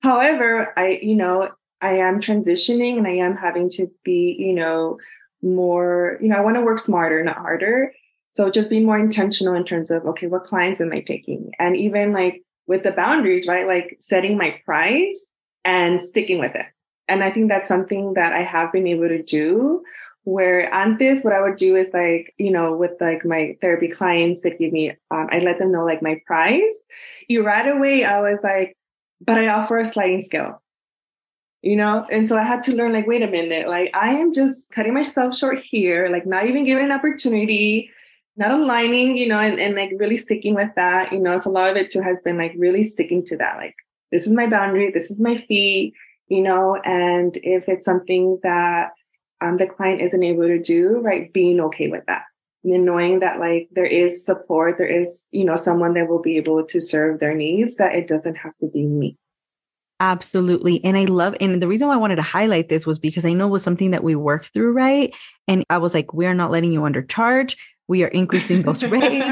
[0.01, 1.49] However, I you know
[1.83, 4.97] I am transitioning and I am having to be, you know,
[5.41, 7.93] more, you know, I want to work smarter, not harder.
[8.37, 11.51] So just be more intentional in terms of, okay, what clients am I taking?
[11.59, 13.67] And even like with the boundaries, right?
[13.67, 15.19] Like setting my price
[15.65, 16.65] and sticking with it.
[17.09, 19.83] And I think that's something that I have been able to do
[20.23, 24.41] where antes what I would do is like, you know, with like my therapy clients
[24.43, 26.61] that give me, um, I let them know like my price.
[27.27, 28.77] You right away, I was like,
[29.19, 30.62] but I offer a sliding scale
[31.63, 32.05] you know?
[32.11, 34.93] And so I had to learn, like, wait a minute, like, I am just cutting
[34.93, 37.89] myself short here, like, not even giving an opportunity,
[38.37, 41.37] not aligning, you know, and, and like really sticking with that, you know?
[41.37, 43.75] So a lot of it too has been like really sticking to that, like,
[44.11, 45.95] this is my boundary, this is my fee,
[46.27, 46.79] you know?
[46.83, 48.91] And if it's something that
[49.41, 52.23] um, the client isn't able to do, right, being okay with that.
[52.63, 56.37] And knowing that like there is support, there is, you know, someone that will be
[56.37, 59.17] able to serve their needs, that it doesn't have to be me.
[60.03, 60.83] Absolutely.
[60.83, 63.31] And I love, and the reason why I wanted to highlight this was because I
[63.31, 65.15] know it was something that we worked through, right?
[65.47, 67.55] And I was like, we're not letting you undercharge,
[67.87, 69.25] we are increasing those rates.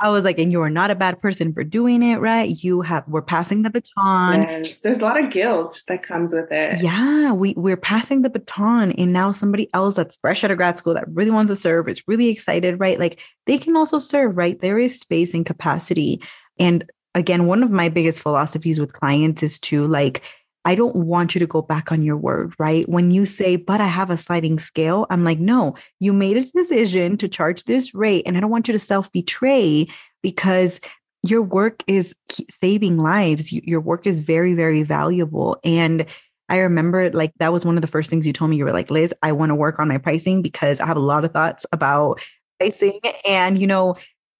[0.00, 2.62] I was like, and you are not a bad person for doing it, right?
[2.62, 4.42] You have we're passing the baton.
[4.42, 4.76] Yes.
[4.76, 6.80] There's a lot of guilt that comes with it.
[6.80, 10.78] Yeah, we we're passing the baton, and now somebody else that's fresh out of grad
[10.78, 12.98] school that really wants to serve, is really excited, right?
[12.98, 14.60] Like they can also serve, right?
[14.60, 16.22] There is space and capacity.
[16.58, 20.22] And again, one of my biggest philosophies with clients is to like
[20.64, 22.88] I don't want you to go back on your word, right?
[22.88, 26.44] When you say, but I have a sliding scale, I'm like, no, you made a
[26.44, 28.22] decision to charge this rate.
[28.26, 29.88] And I don't want you to self betray
[30.22, 30.80] because
[31.24, 32.14] your work is
[32.60, 33.52] saving lives.
[33.52, 35.58] Your work is very, very valuable.
[35.64, 36.06] And
[36.48, 38.56] I remember like that was one of the first things you told me.
[38.56, 41.00] You were like, Liz, I want to work on my pricing because I have a
[41.00, 42.20] lot of thoughts about
[42.58, 43.00] pricing.
[43.26, 43.96] And, you know,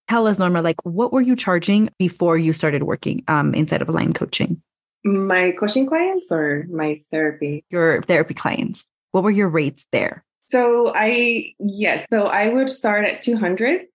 [0.09, 3.89] tell us, Norma, like what were you charging before you started working um, inside of
[3.89, 4.63] Aligned Coaching?
[5.05, 7.65] My coaching clients or my therapy?
[7.71, 8.85] Your therapy clients.
[9.11, 10.25] What were your rates there?
[10.51, 13.87] So I, yes, so I would start at 200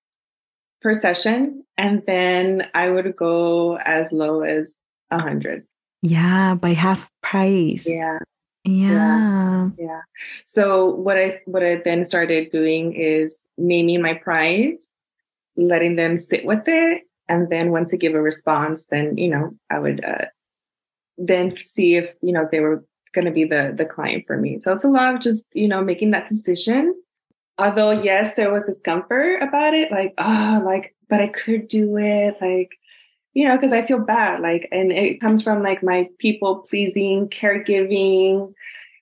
[0.81, 4.67] per session and then I would go as low as
[5.09, 5.65] 100.
[6.01, 7.85] Yeah, by half price.
[7.87, 8.19] Yeah.
[8.63, 8.91] Yeah.
[8.91, 9.69] yeah.
[9.77, 10.01] Yeah.
[10.45, 14.77] So what I what I then started doing is naming my price,
[15.57, 19.51] letting them sit with it, and then once they give a response, then you know
[19.69, 20.25] I would uh,
[21.17, 24.59] then see if, you know, they were going to be the, the client for me.
[24.59, 26.93] So it's a lot of just, you know, making that decision.
[27.57, 32.37] Although, yes, there was discomfort about it, like, oh, like, but I could do it.
[32.39, 32.69] Like,
[33.33, 34.41] you know, because I feel bad.
[34.41, 38.53] Like, and it comes from like my people pleasing, caregiving,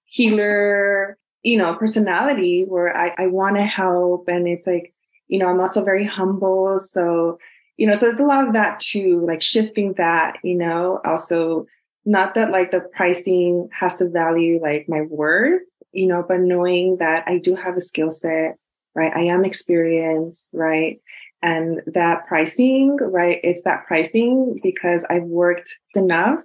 [0.06, 4.30] healer, you know, personality where I, I want to help.
[4.30, 4.94] And it's like,
[5.28, 6.80] you know, I'm also very humble.
[6.80, 7.38] So,
[7.78, 11.66] you know, so there's a lot of that too, like shifting that, you know, also
[12.06, 15.62] not that like the pricing has to value like my worth,
[15.92, 18.58] you know, but knowing that I do have a skill set,
[18.94, 19.12] right?
[19.16, 21.02] I am experienced, right?
[21.42, 23.40] And that pricing, right?
[23.44, 26.40] It's that pricing because I've worked enough,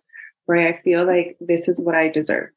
[0.47, 0.75] right?
[0.75, 2.51] I feel like this is what I deserve.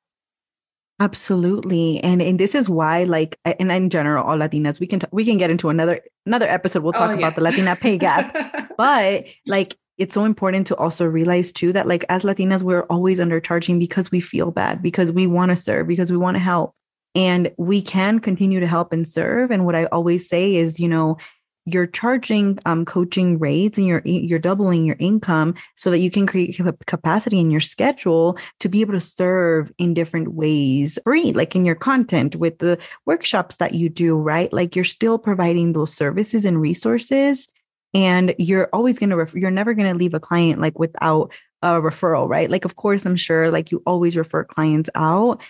[1.00, 2.00] Absolutely.
[2.04, 5.26] And and this is why like and in general all Latinas we can t- we
[5.26, 8.74] can get into another another episode we'll oh, talk oh, about the Latina pay gap.
[8.78, 13.20] but like it's so important to also realize too that like as Latinas, we're always
[13.20, 16.76] undercharging because we feel bad, because we want to serve, because we want to help.
[17.16, 19.52] And we can continue to help and serve.
[19.52, 21.18] And what I always say is, you know,
[21.66, 26.28] you're charging um, coaching rates and you're you're doubling your income so that you can
[26.28, 31.56] create capacity in your schedule to be able to serve in different ways free like
[31.56, 34.52] in your content with the workshops that you do right?
[34.52, 37.50] Like you're still providing those services and resources
[37.94, 41.32] and you're always going to ref- you're never going to leave a client like without
[41.62, 42.50] a referral right?
[42.50, 45.42] Like of course i'm sure like you always refer clients out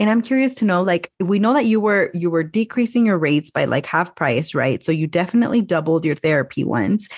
[0.00, 3.18] and i'm curious to know like we know that you were you were decreasing your
[3.18, 4.82] rates by like half price right?
[4.82, 7.08] So you definitely doubled your therapy ones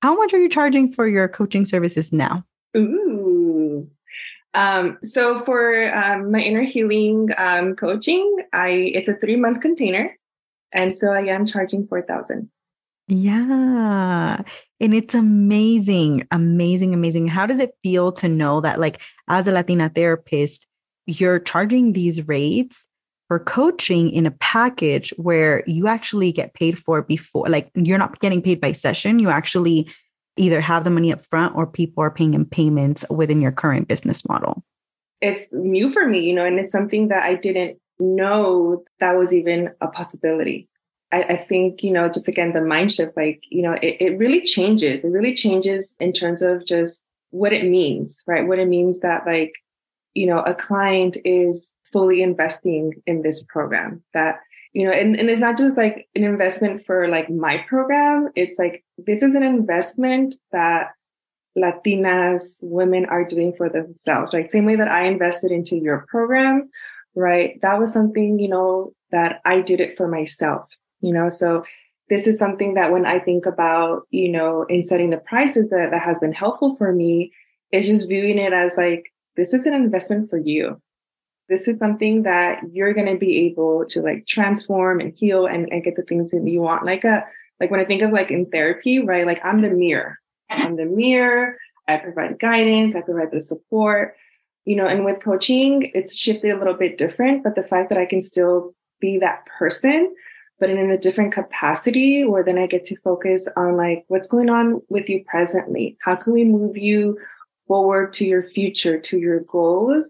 [0.00, 2.44] how much are you charging for your coaching services now?
[2.76, 3.88] Ooh.
[4.52, 10.16] Um, so for um, my inner healing um, coaching i it's a three month container
[10.72, 12.48] and so i am charging 4000
[13.06, 14.42] yeah.
[14.80, 17.28] And it's amazing, amazing, amazing.
[17.28, 20.66] How does it feel to know that, like, as a Latina therapist,
[21.06, 22.86] you're charging these rates
[23.28, 28.20] for coaching in a package where you actually get paid for before, like, you're not
[28.20, 29.18] getting paid by session.
[29.18, 29.88] You actually
[30.36, 33.88] either have the money up front or people are paying in payments within your current
[33.88, 34.64] business model.
[35.20, 39.32] It's new for me, you know, and it's something that I didn't know that was
[39.32, 40.68] even a possibility.
[41.12, 44.18] I, I, think, you know, just again, the mind shift, like, you know, it, it
[44.18, 45.04] really changes.
[45.04, 48.46] It really changes in terms of just what it means, right?
[48.46, 49.52] What it means that like,
[50.14, 54.40] you know, a client is fully investing in this program that,
[54.72, 58.30] you know, and, and it's not just like an investment for like my program.
[58.34, 60.88] It's like, this is an investment that
[61.56, 64.50] Latinas women are doing for themselves, right?
[64.50, 66.70] Same way that I invested into your program,
[67.14, 67.60] right?
[67.62, 70.68] That was something, you know, that I did it for myself
[71.04, 71.64] you know, so
[72.08, 75.90] this is something that when I think about, you know, in setting the prices that,
[75.90, 77.30] that has been helpful for me
[77.72, 79.04] is just viewing it as like,
[79.36, 80.80] this is an investment for you.
[81.48, 85.70] This is something that you're going to be able to like transform and heal and,
[85.70, 86.86] and get the things that you want.
[86.86, 87.24] Like a,
[87.60, 89.26] like when I think of like in therapy, right?
[89.26, 90.18] Like I'm the mirror.
[90.48, 91.56] I'm the mirror.
[91.86, 92.94] I provide guidance.
[92.96, 94.16] I provide the support,
[94.64, 97.98] you know, and with coaching, it's shifted a little bit different, but the fact that
[97.98, 100.14] I can still be that person
[100.60, 104.48] but in a different capacity where then I get to focus on like what's going
[104.48, 105.96] on with you presently.
[106.00, 107.18] How can we move you
[107.66, 110.04] forward to your future, to your goals?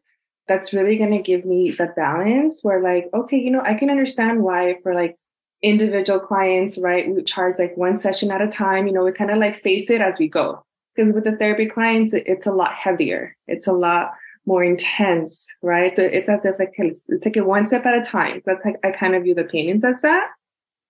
[0.46, 3.90] That's really going to give me the balance where like, okay, you know, I can
[3.90, 5.16] understand why for like
[5.62, 8.86] individual clients, right, we charge like one session at a time.
[8.86, 10.62] You know, we kind of like face it as we go.
[10.94, 13.34] Because with the therapy clients, it's a lot heavier.
[13.48, 14.12] It's a lot
[14.46, 15.96] more intense, right?
[15.96, 16.74] So it's as if like
[17.22, 18.42] take it one step at a time.
[18.44, 20.28] That's like I kind of view the payments as that,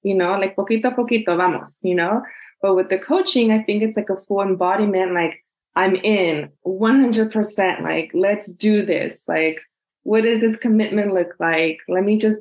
[0.02, 2.22] you know, like poquito poquito, vamos, you know.
[2.60, 5.14] But with the coaching, I think it's like a full embodiment.
[5.14, 5.43] Like
[5.76, 7.82] I'm in 100%.
[7.82, 9.18] Like let's do this.
[9.26, 9.60] Like
[10.04, 11.78] what does this commitment look like?
[11.88, 12.38] Let me just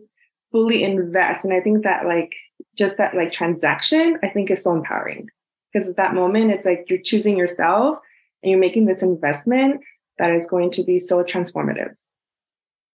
[0.52, 1.46] fully invest.
[1.46, 2.32] And I think that like
[2.78, 5.30] just that like transaction, I think is so empowering
[5.72, 7.98] because at that moment, it's like you're choosing yourself
[8.42, 9.82] and you're making this investment
[10.20, 11.96] that is going to be so transformative.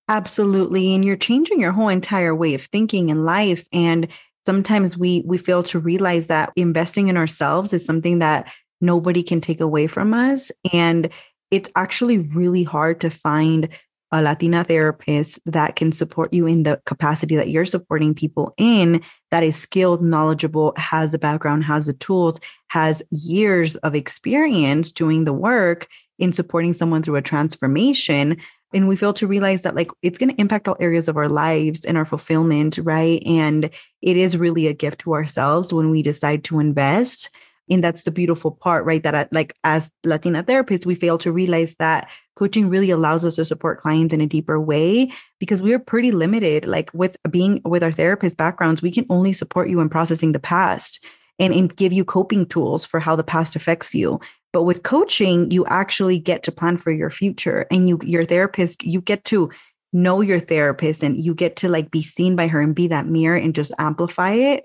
[0.08, 0.96] Absolutely.
[0.96, 3.68] And you're changing your whole entire way of thinking in life.
[3.72, 4.08] And
[4.46, 9.42] sometimes we we fail to realize that investing in ourselves is something that nobody can
[9.42, 10.52] take away from us.
[10.74, 11.10] And
[11.52, 13.70] it's actually really hard to find
[14.12, 19.04] a Latina therapist that can support you in the capacity that you're supporting people in,
[19.30, 25.26] that is skilled, knowledgeable, has a background, has the tools, has years of experience doing
[25.26, 28.38] the work in supporting someone through a transformation.
[28.74, 31.30] And we fail to realize that, like, it's going to impact all areas of our
[31.30, 33.22] lives and our fulfillment, right?
[33.26, 33.70] And
[34.02, 37.30] it is really a gift to ourselves when we decide to invest
[37.70, 41.32] and that's the beautiful part right that I, like as latina therapists we fail to
[41.32, 42.10] realize that
[42.40, 46.12] coaching really allows us to support clients in a deeper way because we are pretty
[46.12, 46.66] limited.
[46.66, 50.40] Like with being with our therapist backgrounds we can only support you in processing the
[50.40, 51.04] past
[51.38, 54.20] and, and give you coping tools for how the past affects you.
[54.54, 58.84] But with coaching you actually get to plan for your future and you your therapist
[58.84, 59.52] you get to
[59.92, 63.08] know your therapist and you get to like be seen by her and be that
[63.08, 64.64] mirror and just amplify it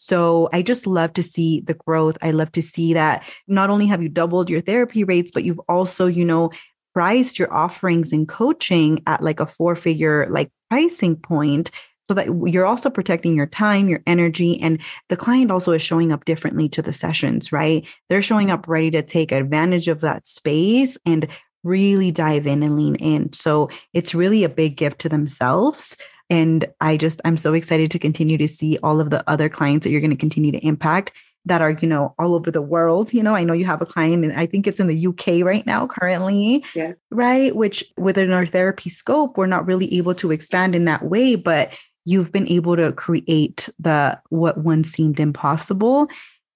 [0.00, 2.16] so I just love to see the growth.
[2.22, 5.60] I love to see that not only have you doubled your therapy rates, but you've
[5.68, 6.52] also, you know,
[6.94, 11.72] priced your offerings and coaching at like a four figure like pricing point
[12.06, 16.12] so that you're also protecting your time, your energy, and the client also is showing
[16.12, 17.84] up differently to the sessions, right?
[18.08, 21.26] They're showing up ready to take advantage of that space and
[21.64, 23.32] really dive in and lean in.
[23.32, 25.96] So it's really a big gift to themselves.
[26.30, 29.84] And I just, I'm so excited to continue to see all of the other clients
[29.84, 31.12] that you're going to continue to impact
[31.46, 33.14] that are, you know, all over the world.
[33.14, 35.42] You know, I know you have a client and I think it's in the UK
[35.42, 36.62] right now currently.
[36.74, 36.92] Yeah.
[37.10, 37.56] Right.
[37.56, 41.72] Which within our therapy scope, we're not really able to expand in that way, but
[42.04, 46.08] you've been able to create the what once seemed impossible.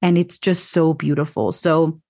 [0.03, 1.53] And it's just so beautiful.
[1.53, 2.01] So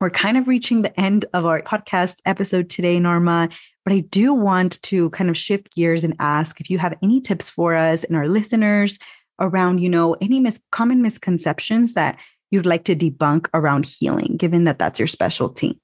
[0.00, 3.48] we're kind of reaching the end of our podcast episode today, Norma.
[3.84, 7.20] But I do want to kind of shift gears and ask if you have any
[7.20, 8.98] tips for us and our listeners
[9.40, 12.18] around, you know, any mis- common misconceptions that
[12.50, 15.80] you'd like to debunk around healing, given that that's your specialty.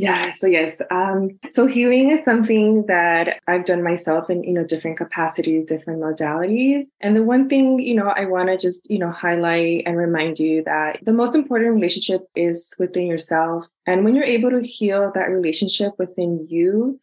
[0.00, 0.80] Yeah, so yes.
[0.92, 6.00] Um, so healing is something that I've done myself in, you know, different capacities, different
[6.00, 6.84] modalities.
[7.00, 10.38] And the one thing, you know, I want to just, you know, highlight and remind
[10.38, 13.64] you that the most important relationship is within yourself.
[13.86, 17.00] And when you're able to heal that relationship within you,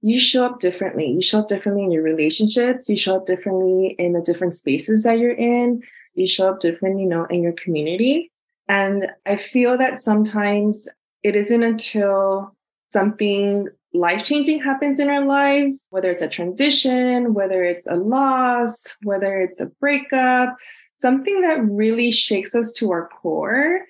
[0.00, 1.06] you show up differently.
[1.06, 2.88] You show up differently in your relationships.
[2.88, 5.82] You show up differently in the different spaces that you're in.
[6.14, 8.32] You show up different, you know, in your community.
[8.68, 10.88] And I feel that sometimes
[11.22, 12.54] it isn't until
[12.92, 18.96] something life changing happens in our lives, whether it's a transition, whether it's a loss,
[19.02, 20.56] whether it's a breakup,
[21.00, 23.80] something that really shakes us to our core.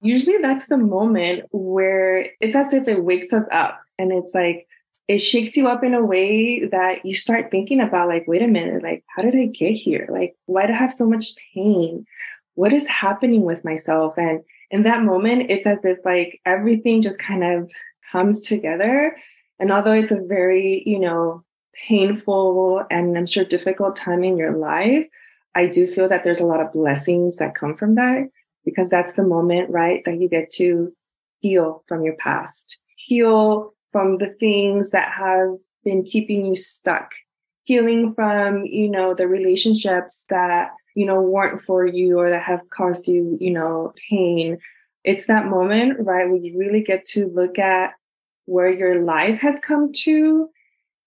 [0.00, 3.80] Usually that's the moment where it's as if it wakes us up.
[3.98, 4.66] And it's like,
[5.08, 8.46] it shakes you up in a way that you start thinking about like wait a
[8.46, 10.06] minute like how did i get here?
[10.08, 12.06] Like why do i have so much pain?
[12.54, 14.14] What is happening with myself?
[14.16, 17.70] And in that moment it's as if like everything just kind of
[18.12, 19.16] comes together.
[19.58, 21.44] And although it's a very you know
[21.86, 25.06] painful and i'm sure difficult time in your life
[25.54, 28.28] i do feel that there's a lot of blessings that come from that
[28.64, 30.92] because that's the moment right that you get to
[31.38, 37.12] heal from your past heal from the things that have been keeping you stuck,
[37.64, 42.68] healing from, you know, the relationships that, you know, weren't for you or that have
[42.70, 44.58] caused you, you know, pain.
[45.04, 47.92] It's that moment, right, where you really get to look at
[48.46, 50.50] where your life has come to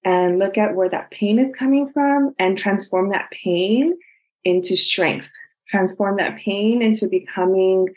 [0.06, 3.98] and look at where that pain is coming from and transform that pain
[4.44, 5.28] into strength,
[5.68, 7.88] transform that pain into becoming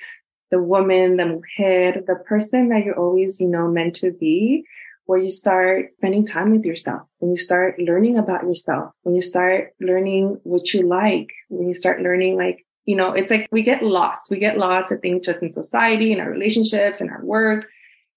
[0.51, 4.65] the woman, the mujer, the person that you're always, you know, meant to be,
[5.07, 9.23] where you start spending time with yourself, when you start learning about yourself, when you
[9.23, 13.63] start learning what you like, when you start learning like, you know, it's like we
[13.63, 14.31] get lost.
[14.31, 17.67] We get lost, I think, just in society, in our relationships, in our work.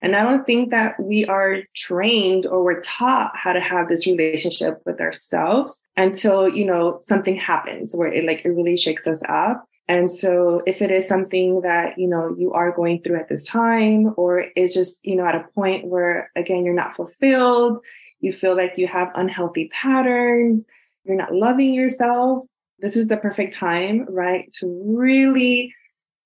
[0.01, 4.07] And I don't think that we are trained or we're taught how to have this
[4.07, 9.21] relationship with ourselves until, you know, something happens where it like it really shakes us
[9.27, 9.65] up.
[9.89, 13.43] And so if it is something that, you know, you are going through at this
[13.43, 17.83] time, or is just, you know, at a point where again, you're not fulfilled,
[18.19, 20.63] you feel like you have unhealthy patterns,
[21.05, 22.45] you're not loving yourself,
[22.77, 24.51] this is the perfect time, right?
[24.59, 25.73] To really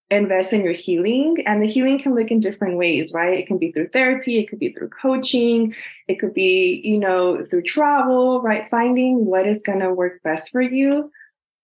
[0.09, 1.43] invest in your healing.
[1.45, 3.39] And the healing can look in different ways, right?
[3.39, 5.73] It can be through therapy, it could be through coaching,
[6.07, 8.69] it could be, you know, through travel, right?
[8.69, 11.09] Finding what is going to work best for you.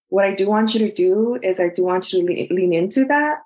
[0.09, 3.05] What I do want you to do is I do want you to lean into
[3.05, 3.39] that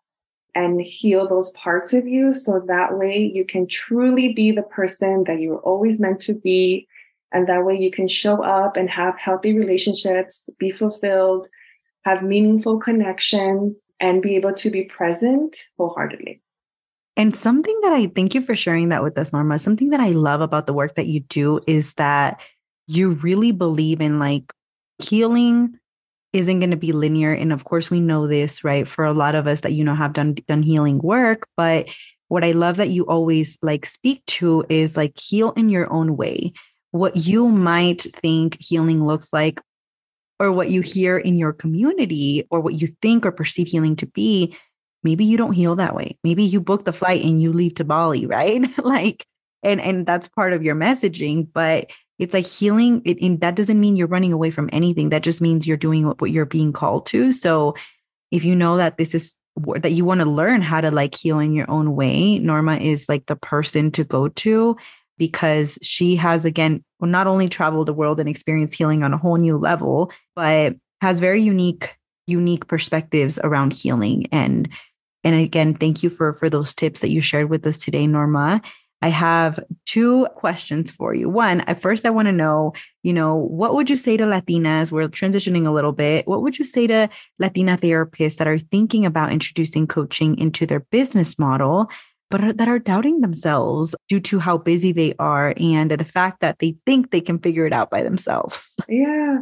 [0.55, 5.25] and heal those parts of you so that way you can truly be the person
[5.27, 6.87] that you were always meant to be.
[7.31, 11.47] And that way you can show up and have healthy relationships, be fulfilled,
[12.05, 16.41] have meaningful connection, and be able to be present wholeheartedly.
[17.15, 19.59] And something that I thank you for sharing that with us, Norma.
[19.59, 22.39] Something that I love about the work that you do is that
[22.87, 24.51] you really believe in like
[24.99, 25.79] healing
[26.33, 27.31] isn't going to be linear.
[27.31, 28.87] And of course, we know this, right?
[28.87, 31.47] For a lot of us that, you know, have done done healing work.
[31.55, 31.89] But
[32.27, 36.17] what I love that you always like speak to is like heal in your own
[36.17, 36.51] way.
[36.91, 39.61] What you might think healing looks like
[40.39, 44.07] or what you hear in your community or what you think or perceive healing to
[44.07, 44.55] be,
[45.03, 46.17] maybe you don't heal that way.
[46.23, 48.61] Maybe you book the flight and you leave to Bali, right?
[48.83, 49.25] like,
[49.61, 53.01] and and that's part of your messaging, but it's like healing.
[53.05, 55.09] It, and that doesn't mean you're running away from anything.
[55.09, 57.31] That just means you're doing what, what you're being called to.
[57.31, 57.75] So
[58.31, 59.35] if you know that this is
[59.67, 63.07] that you want to learn how to like heal in your own way, Norma is
[63.07, 64.75] like the person to go to
[65.17, 69.37] because she has again not only traveled the world and experienced healing on a whole
[69.37, 71.93] new level but has very unique
[72.27, 74.69] unique perspectives around healing and
[75.23, 78.61] and again thank you for for those tips that you shared with us today norma
[79.03, 82.73] i have two questions for you one at first i want to know
[83.03, 86.57] you know what would you say to latinas we're transitioning a little bit what would
[86.57, 87.07] you say to
[87.39, 91.89] latina therapists that are thinking about introducing coaching into their business model
[92.33, 96.39] but are, that are doubting themselves due to how busy they are and the fact
[96.39, 98.75] that they think they can figure it out by themselves.
[98.89, 99.41] Yeah.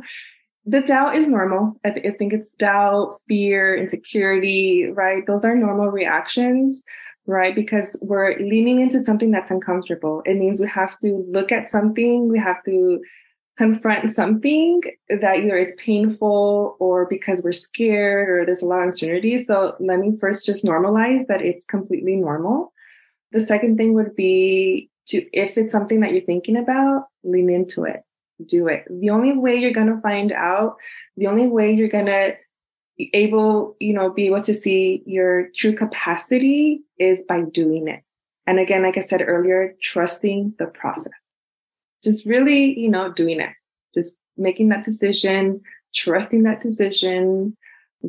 [0.66, 1.80] The doubt is normal.
[1.84, 5.26] I, th- I think it's doubt, fear, insecurity, right?
[5.26, 6.84] Those are normal reactions
[7.32, 7.56] right?
[7.56, 10.22] Because we're leaning into something that's uncomfortable.
[10.26, 13.02] It means we have to look at something, we have to
[13.58, 18.90] confront something that either is painful or because we're scared or there's a lot of
[18.90, 19.38] uncertainty.
[19.44, 22.74] So let me first just normalize that it's completely normal.
[23.32, 27.86] The second thing would be to, if it's something that you're thinking about, lean into
[27.86, 28.02] it,
[28.46, 28.86] do it.
[28.90, 30.76] The only way you're going to find out,
[31.16, 32.36] the only way you're going to
[33.14, 38.04] able, you know, be able to see your true capacity is by doing it.
[38.46, 41.12] And again, like I said earlier, trusting the process.
[42.04, 43.52] Just really, you know, doing it,
[43.94, 45.62] just making that decision,
[45.94, 47.56] trusting that decision,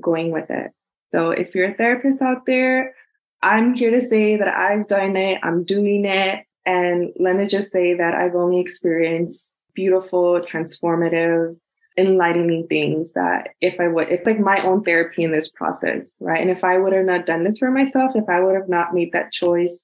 [0.00, 0.72] going with it.
[1.12, 2.94] So if you're a therapist out there,
[3.42, 6.44] I'm here to say that I've done it, I'm doing it.
[6.64, 11.56] And let me just say that I've only experienced beautiful, transformative,
[11.96, 16.40] enlightening things that if I would, it's like my own therapy in this process, right?
[16.40, 18.94] And if I would have not done this for myself, if I would have not
[18.94, 19.78] made that choice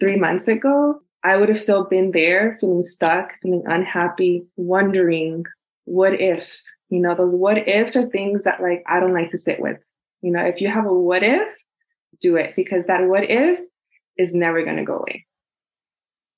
[0.00, 5.44] three months ago, I would have still been there feeling stuck, feeling unhappy, wondering,
[5.84, 6.48] what if?
[6.88, 9.78] You know, those what ifs are things that like I don't like to sit with.
[10.20, 11.48] You know, if you have a what if,
[12.20, 13.58] do it because that what if
[14.18, 15.26] is never going to go away.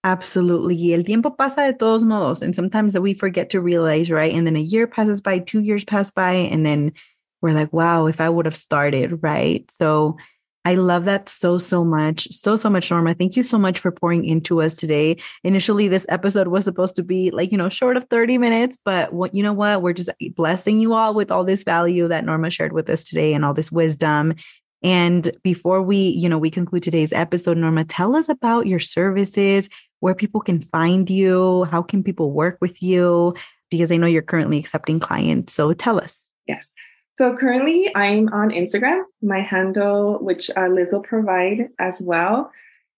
[0.05, 0.93] Absolutely.
[0.93, 2.43] El tiempo pasa de todos modos.
[2.43, 4.33] And sometimes we forget to realize, right?
[4.33, 6.93] And then a year passes by, two years pass by, and then
[7.41, 9.69] we're like, wow, if I would have started, right?
[9.71, 10.19] So
[10.67, 12.29] I love that so, so much.
[12.33, 13.15] So, so much, Norma.
[13.15, 15.17] Thank you so much for pouring into us today.
[15.43, 19.13] Initially, this episode was supposed to be like, you know, short of 30 minutes, but
[19.13, 19.83] what, you know what?
[19.83, 23.33] We're just blessing you all with all this value that Norma shared with us today
[23.35, 24.35] and all this wisdom.
[24.83, 29.71] And before we, you know, we conclude today's episode, Norma, tell us about your services,
[30.05, 33.35] where people can find you, how can people work with you?
[33.71, 35.55] Because I know you're currently accepting clients.
[35.55, 36.29] So tell us.
[36.47, 36.69] Yes.
[37.17, 42.51] So currently I'm on Instagram, my handle, which uh, Liz will provide as well.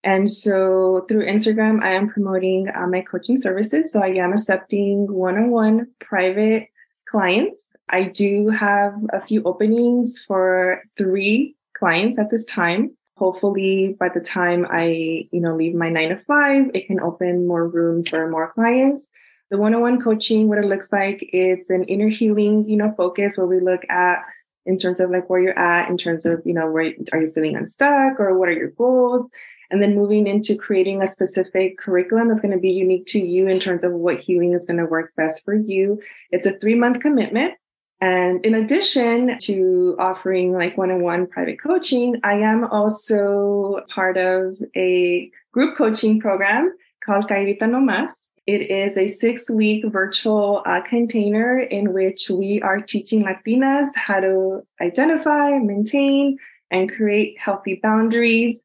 [0.03, 3.93] And so through Instagram, I am promoting uh, my coaching services.
[3.93, 6.67] So I am accepting one on one private
[7.09, 7.63] clients.
[7.89, 12.96] I do have a few openings for three clients at this time.
[13.17, 17.47] Hopefully by the time I, you know, leave my nine to five, it can open
[17.47, 19.07] more room for more clients.
[19.51, 23.47] The one-on-one coaching, what it looks like, it's an inner healing, you know, focus where
[23.47, 24.23] we look at
[24.67, 27.31] in terms of like where you're at, in terms of, you know, where are you
[27.33, 29.31] feeling unstuck or what are your goals?
[29.71, 33.49] and then moving into creating a specific curriculum that's going to be unique to you
[33.49, 36.01] in terms of what healing is going to work best for you.
[36.31, 37.55] It's a three month commitment.
[38.01, 45.31] And in addition to offering like one-on-one private coaching, I am also part of a
[45.53, 46.75] group coaching program
[47.05, 48.11] called Caidita No Mas.
[48.47, 54.21] It is a six week virtual uh, container in which we are teaching Latinas how
[54.21, 56.39] to identify, maintain,
[56.71, 58.59] and create healthy boundaries.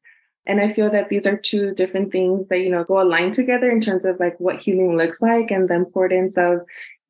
[0.44, 3.70] And I feel that these are two different things that, you know, go aligned together
[3.70, 6.60] in terms of like what healing looks like and the importance of,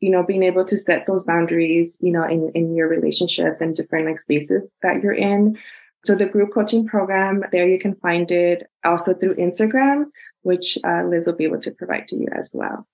[0.03, 3.75] you know, being able to set those boundaries, you know, in, in your relationships and
[3.75, 5.57] different like spaces that you're in.
[6.05, 10.07] So the group coaching program there, you can find it also through Instagram
[10.43, 12.87] which uh, Liz will be able to provide to you as well.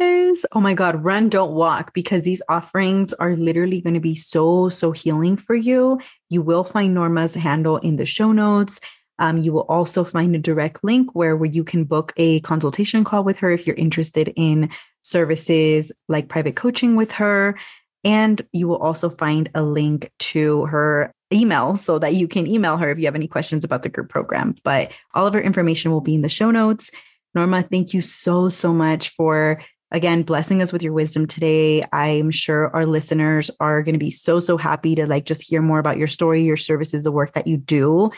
[0.00, 4.14] Is oh my God, run, don't walk, because these offerings are literally going to be
[4.14, 6.00] so, so healing for you.
[6.30, 8.78] You will find Norma's handle in the show notes.
[9.18, 13.02] Um, you will also find a direct link where, where you can book a consultation
[13.02, 14.70] call with her if you're interested in
[15.08, 17.58] services like private coaching with her.
[18.04, 22.76] And you will also find a link to her email so that you can email
[22.76, 24.54] her if you have any questions about the group program.
[24.62, 26.90] But all of her information will be in the show notes.
[27.34, 31.84] Norma, thank you so, so much for again blessing us with your wisdom today.
[31.92, 35.62] I'm sure our listeners are going to be so, so happy to like just hear
[35.62, 38.10] more about your story, your services, the work that you do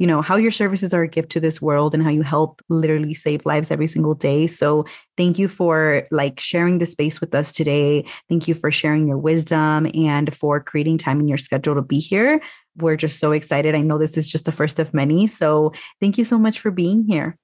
[0.00, 2.62] you know how your services are a gift to this world and how you help
[2.70, 4.46] literally save lives every single day.
[4.46, 4.86] So
[5.18, 8.06] thank you for like sharing the space with us today.
[8.26, 11.98] Thank you for sharing your wisdom and for creating time in your schedule to be
[11.98, 12.40] here.
[12.78, 13.74] We're just so excited.
[13.74, 15.26] I know this is just the first of many.
[15.26, 17.36] So thank you so much for being here.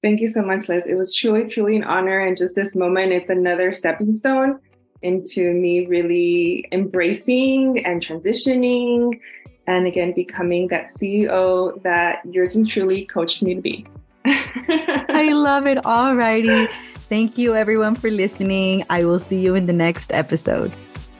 [0.00, 0.84] Thank you so much liz.
[0.86, 2.20] It was truly truly an honor.
[2.20, 4.60] And just this moment it's another stepping stone
[5.02, 9.18] into me really embracing and transitioning
[9.66, 13.86] and again becoming that CEO that yours and truly coached me to be.
[14.24, 15.78] I love it.
[15.78, 16.68] Alrighty.
[17.08, 18.84] Thank you everyone for listening.
[18.88, 20.72] I will see you in the next episode.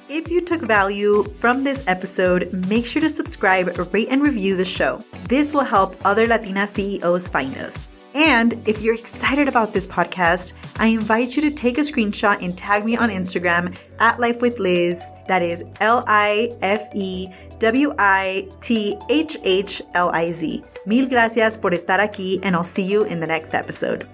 [0.08, 4.64] If you took value from this episode, make sure to subscribe, rate, and review the
[4.64, 5.00] show.
[5.28, 7.89] This will help other Latina CEOs find us.
[8.14, 12.56] And if you're excited about this podcast, I invite you to take a screenshot and
[12.56, 15.02] tag me on Instagram at Life with Liz.
[15.28, 20.64] That is L I F E W I T H H L I Z.
[20.86, 24.08] Mil gracias por estar aquí, and I'll see you in the next episode.